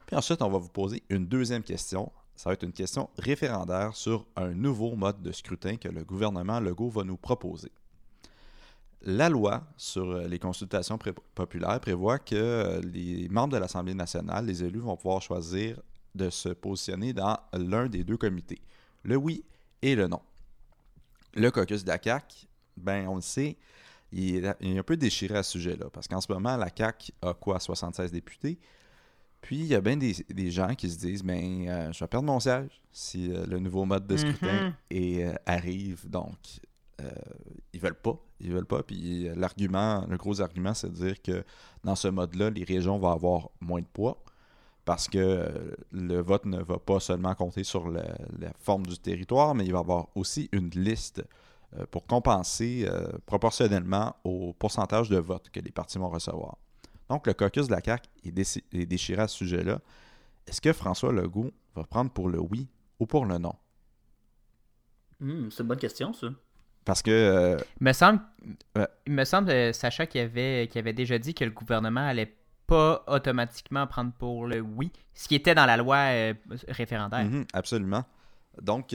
[0.05, 2.11] Puis ensuite, on va vous poser une deuxième question.
[2.39, 6.61] Ça va être une question référendaire sur un nouveau mode de scrutin que le gouvernement
[6.61, 7.69] Legault va nous proposer.
[9.01, 10.97] La loi sur les consultations
[11.35, 15.81] populaires prévoit que les membres de l'Assemblée nationale, les élus, vont pouvoir choisir
[16.15, 18.61] de se positionner dans l'un des deux comités,
[19.03, 19.43] le oui
[19.81, 20.21] et le non.
[21.33, 23.57] Le caucus de la CAQ, ben on le sait,
[24.13, 26.69] il est, il est un peu déchiré à ce sujet-là, parce qu'en ce moment, la
[26.73, 28.57] CAQ a quoi, 76 députés,
[29.41, 32.07] Puis il y a bien des, des gens qui se disent ben euh, je vais
[32.07, 34.73] perdre mon siège si euh, le nouveau mode de scrutin Mhm.
[34.93, 36.09] euh, arrive.
[36.09, 36.35] Donc
[37.71, 38.17] ils veulent pas.
[38.41, 38.83] Ils veulent pas.
[38.83, 41.45] Puis l'argument, le gros argument, c'est de dire que
[41.85, 44.21] dans ce mode-là, les régions vont avoir moins de poids
[44.83, 48.03] parce que le vote ne va pas seulement compter sur la,
[48.37, 51.23] la forme du territoire, mais il va y avoir aussi une liste
[51.91, 52.85] pour compenser
[53.25, 56.57] proportionnellement au pourcentage de votes que les partis vont recevoir.
[57.09, 59.79] Donc, le caucus de la CAQ est, déchiré à ce sujet-là.
[60.47, 62.67] Est-ce que François Legault va prendre pour le oui
[62.99, 63.53] ou pour le non?
[65.19, 66.27] Hmm, c'est une bonne question, ça.
[66.85, 68.21] Parce que euh, Il me semble,
[68.75, 68.87] Ouais.
[69.05, 72.35] il me semble euh, Sacha, qui avait, qui avait déjà dit que le gouvernement allait
[72.67, 76.33] pas automatiquement prendre pour le oui, ce qui était dans la loi euh,
[76.67, 77.25] référendaire.
[77.25, 78.05] Mhm, absolument.
[78.61, 78.93] Donc,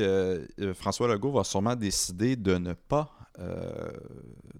[0.74, 3.90] François Legault va sûrement décider de ne pas, euh,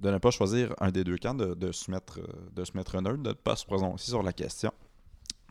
[0.00, 3.00] de ne pas choisir un des deux camps, de, se, mettre, euh, de se mettre
[3.00, 4.72] neutre, de ne pas se prononcer sur la question.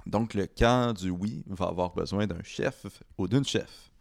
[0.05, 2.85] Donc, le camp du oui va avoir besoin d'un chef
[3.17, 3.91] ou d'une chef.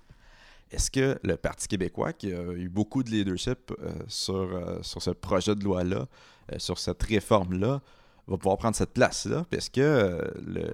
[0.72, 5.02] Est-ce que le Parti québécois, qui a eu beaucoup de leadership euh, sur, euh, sur
[5.02, 6.08] ce projet de loi-là,
[6.50, 7.82] euh, sur cette réforme-là,
[8.26, 9.44] va pouvoir prendre cette place-là?
[9.50, 10.72] Parce que euh, le,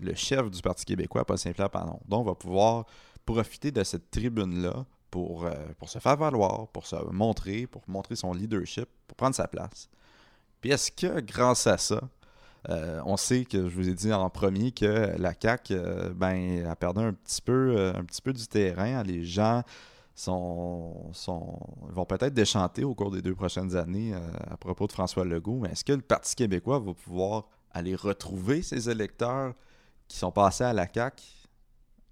[0.00, 2.86] le chef du Parti québécois, Paul Saint-Pierre Plamondon, va pouvoir
[3.26, 8.16] profiter de cette tribune-là pour, euh, pour se faire valoir, pour se montrer, pour montrer
[8.16, 9.88] son leadership, pour prendre sa place.
[10.60, 12.00] Puis est-ce que grâce à ça,
[12.68, 16.66] euh, on sait que je vous ai dit en premier que la CAQ euh, ben,
[16.66, 19.02] a perdu un petit peu, un petit peu du terrain.
[19.02, 19.62] Les gens
[20.14, 21.58] sont, sont,
[21.88, 24.12] vont peut-être déchanter au cours des deux prochaines années
[24.50, 25.60] à propos de François Legault.
[25.60, 29.54] Mais est-ce que le Parti québécois va pouvoir aller retrouver ses électeurs
[30.06, 31.22] qui sont passés à la CAQ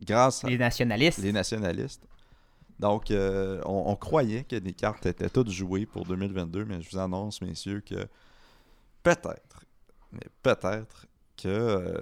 [0.00, 1.18] grâce à Les nationalistes.
[1.18, 2.08] les nationalistes?
[2.78, 6.98] Donc, euh, on, croyait que les cartes étaient toutes jouées pour 2022, mais je vous
[6.98, 8.06] annonce, messieurs, que
[9.02, 9.64] peut-être,
[10.12, 11.07] mais peut-être
[11.40, 11.94] que euh,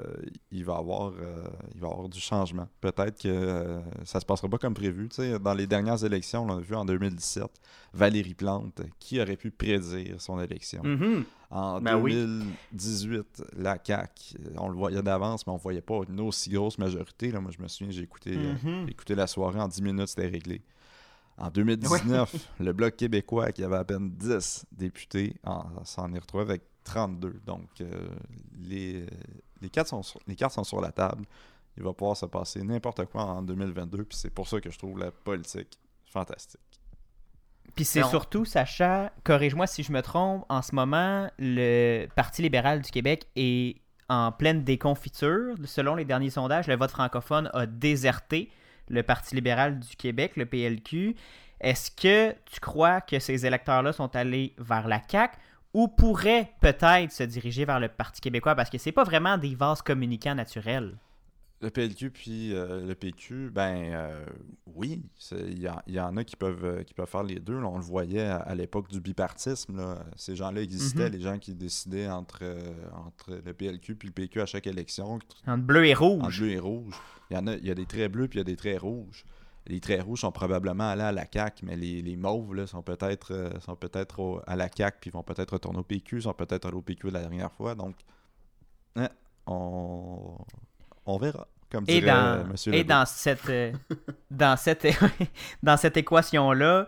[0.53, 2.67] va y avoir euh, il va avoir du changement.
[2.81, 5.09] Peut-être que euh, ça se passera pas comme prévu.
[5.41, 7.45] Dans les dernières élections, on l'a vu en 2017,
[7.93, 10.83] Valérie Plante, qui aurait pu prédire son élection?
[10.83, 11.25] Mhm.
[11.51, 12.13] En Ben oui.
[12.73, 17.31] 2018, la CAQ, on le voyait d'avance, mais on voyait pas une aussi grosse majorité.
[17.31, 17.41] Là.
[17.41, 18.85] Moi, je me souviens, j'ai écouté, euh, Mhm.
[18.87, 20.63] j'ai écouté la soirée en 10 minutes, c'était réglé.
[21.39, 26.43] En 2019, le Bloc québécois, qui avait à peine 10 députés, en- s'en est retrouvé
[26.45, 27.41] avec 32.
[27.45, 28.09] Donc, euh,
[28.63, 29.07] les,
[29.61, 31.25] les, cartes sont sur, les cartes sont sur la table.
[31.77, 34.79] Il va pouvoir se passer n'importe quoi en 2022, puis c'est pour ça que je
[34.79, 36.61] trouve la politique fantastique.
[37.75, 42.81] Puis c'est surtout, Sacha, corrige-moi si je me trompe, en ce moment, le Parti libéral
[42.81, 45.55] du Québec est en pleine déconfiture.
[45.65, 48.51] Selon les derniers sondages, le vote francophone a déserté
[48.89, 51.17] le Parti libéral du Québec, le PLQ.
[51.61, 55.37] Est-ce que tu crois que ces électeurs-là sont allés vers la CAQ
[55.77, 59.55] ou pourraient peut-être se diriger vers le Parti québécois parce que c'est pas vraiment des
[59.55, 60.97] vases communicants naturels?
[61.63, 64.27] Le PLQ puis euh, le PQ, ben euh,
[64.75, 65.03] oui,
[65.33, 67.59] il y, en- il y en a qui peuvent, euh, qui peuvent faire les deux.
[67.61, 67.67] là.
[67.67, 69.77] on le voyait à, à l'époque du bipartisme.
[69.77, 69.99] là.
[70.17, 71.13] Ces gens-là existaient, Mhm.
[71.17, 72.59] les gens qui décidaient entre, euh,
[72.95, 76.39] entre le PLQ puis le PQ à chaque élection, Entre bleu et en rouge.
[76.41, 76.95] bleu et rouge.
[77.31, 78.57] Il y en a, il y a des traits bleus puis il y a des
[78.57, 79.25] traits rouges.
[79.69, 82.83] Les traits rouges sont probablement allés à la CAQ, mais les, les mauves là, sont
[82.83, 86.67] peut-être euh, sont peut-être à la CAQ puis vont peut-être retourner au PQ, sont peut-être
[86.67, 87.75] allés au PQ la dernière fois.
[87.75, 87.97] Donc,
[88.97, 89.09] hein,
[89.47, 90.37] on,
[91.05, 91.49] on verra.
[91.71, 93.73] Comme Et dirait euh, dans, Monsieur et dans cette, euh,
[94.31, 94.87] dans cette,
[95.63, 96.87] dans cette équation-là,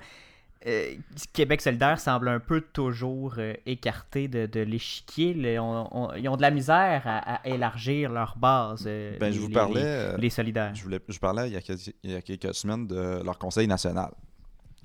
[0.67, 0.95] euh,
[1.33, 5.31] Québec solidaire semble un peu toujours euh, écarté de, de l'échiquier.
[5.31, 8.85] Ils ont de la misère à, à élargir leur base.
[8.87, 10.75] euh, Ben, je les- vous les- parlais, les, les solidaires.
[10.75, 13.39] Je, voulais, je parlais il y, a quelques, il y a quelques semaines de leur
[13.39, 14.11] conseil national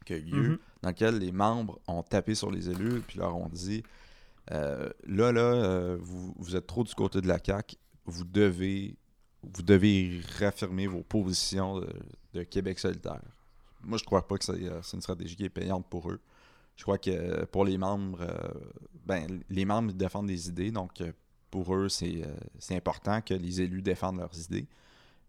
[0.10, 0.58] Mhm.
[0.82, 3.84] dans lequel les membres ont tapé sur les élus puis leur ont dit
[4.52, 8.96] là, là, vous, vous êtes trop du côté de la CAQ, vous devez,
[9.42, 11.88] vous devez réaffirmer vos positions de,
[12.34, 13.22] de Québec solidaire.
[13.84, 16.20] Moi, je crois pas que c'est euh, c'est une stratégie qui est payante pour eux.
[16.76, 18.34] Je crois que pour les membres, euh,
[19.06, 21.12] ben, les membres défendent des idées, donc euh,
[21.52, 22.26] pour eux, c'est
[22.72, 24.68] important que les élus défendent leurs idées.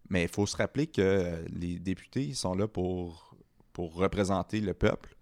[0.09, 3.37] Mais il faut se rappeler que les députés sont là pour,
[3.75, 5.17] pour représenter le peuple.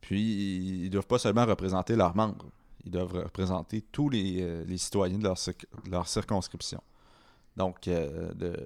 [0.00, 2.46] Puis, ils ne doivent pas seulement représenter leurs membres.
[2.84, 5.28] Ils doivent représenter tous les, les citoyens de
[5.90, 6.82] leur, circonscription.
[7.56, 8.56] Donc, de,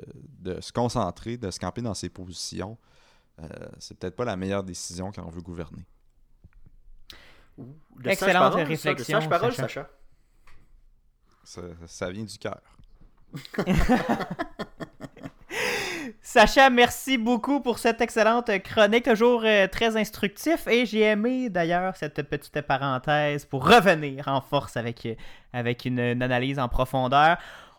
[0.40, 2.78] de se concentrer, de se camper dans ses positions,
[3.42, 5.84] euh, c'est peut-être pas la meilleure décision quand on veut gouverner.
[7.58, 9.68] De Excellente ça, réflexion, De sages paroles, Sacha.
[9.68, 9.90] Sacha.
[11.44, 12.60] Ça, ça vient du cœur.
[16.22, 20.66] Sacha, merci beaucoup pour cette excellente chronique, toujours euh, très instructif.
[20.66, 25.14] Et j'ai aimé d'ailleurs cette petite parenthèse pour revenir en force avec, euh,
[25.52, 27.38] avec une, une analyse en profondeur.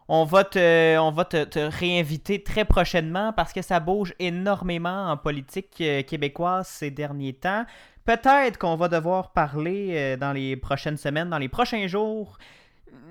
[0.09, 6.67] On va, te, réinviter très prochainement parce que ça bouge énormément en politique euh, québécoise
[6.67, 7.65] ces derniers temps.
[8.05, 12.37] Peut-être qu'on va devoir parler euh, dans les prochaines semaines, dans les prochains jours.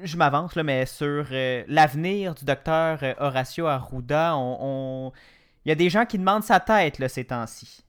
[0.04, 4.34] Je m'avance, mais sur euh, l'avenir du docteur Horacio Arruda.
[4.34, 5.12] On,
[5.66, 7.82] Il y a des gens qui demandent sa tête là, ces temps-ci.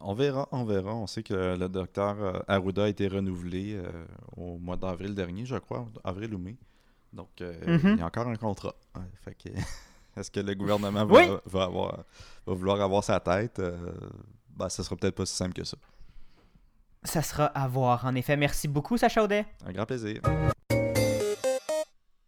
[0.00, 0.92] On verra, on verra.
[0.92, 3.80] On sait que le docteur Arruda a été renouvelé
[4.36, 6.56] au mois d'avril dernier, je crois, avril ou mai.
[7.14, 7.92] Donc, euh, Mhm.
[7.94, 8.74] il y a encore un contrat.
[8.96, 9.48] Ouais, fait que,
[10.16, 11.28] est-ce que le gouvernement va, Oui.
[11.46, 12.04] va avoir,
[12.46, 13.60] va vouloir avoir sa tête?
[13.60, 13.76] Euh,
[14.50, 15.76] ben, ce sera peut-être pas si simple que ça.
[17.04, 18.36] Ça sera à voir, en effet.
[18.36, 19.46] Merci beaucoup, Sacha Audet.
[19.66, 20.20] Un grand plaisir.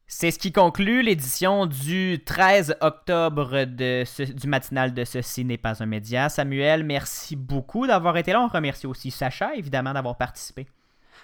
[0.09, 5.59] C'est ce qui conclut l'édition du 13 octobre de ce- du matinal de Ceci n'est
[5.59, 6.28] pas un média.
[6.28, 8.41] Samuel, merci beaucoup d'avoir été là.
[8.41, 10.66] On remercie aussi Sacha, évidemment, d'avoir participé.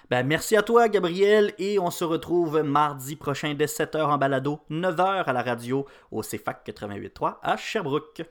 [0.09, 4.59] Ben, merci à toi, Gabriel, et on se retrouve mardi prochain dès 7h en balado,
[4.69, 8.23] 9h à la radio au CFAC 88.3 à Sherbrooke.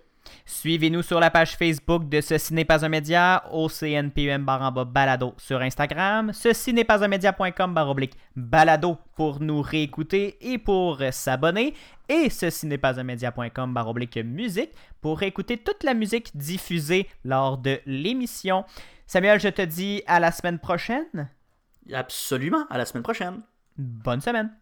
[0.44, 4.72] Suivez-nous sur la page Facebook de Ceci n'est pas un média, au CNPUM barre en
[4.72, 10.36] bas balado sur Instagram, ceci n'est pas un média.com barre oblique balado pour nous réécouter
[10.40, 11.74] et pour s'abonner,
[12.08, 14.70] et ceci n'est pas un média.com barre oblique musique
[15.00, 18.64] pour écouter toute la musique diffusée lors de l'émission.
[19.06, 21.28] Samuel, je te dis à la semaine prochaine.
[21.92, 23.42] Absolument, à la semaine prochaine.
[23.76, 24.54] Bonne semaine.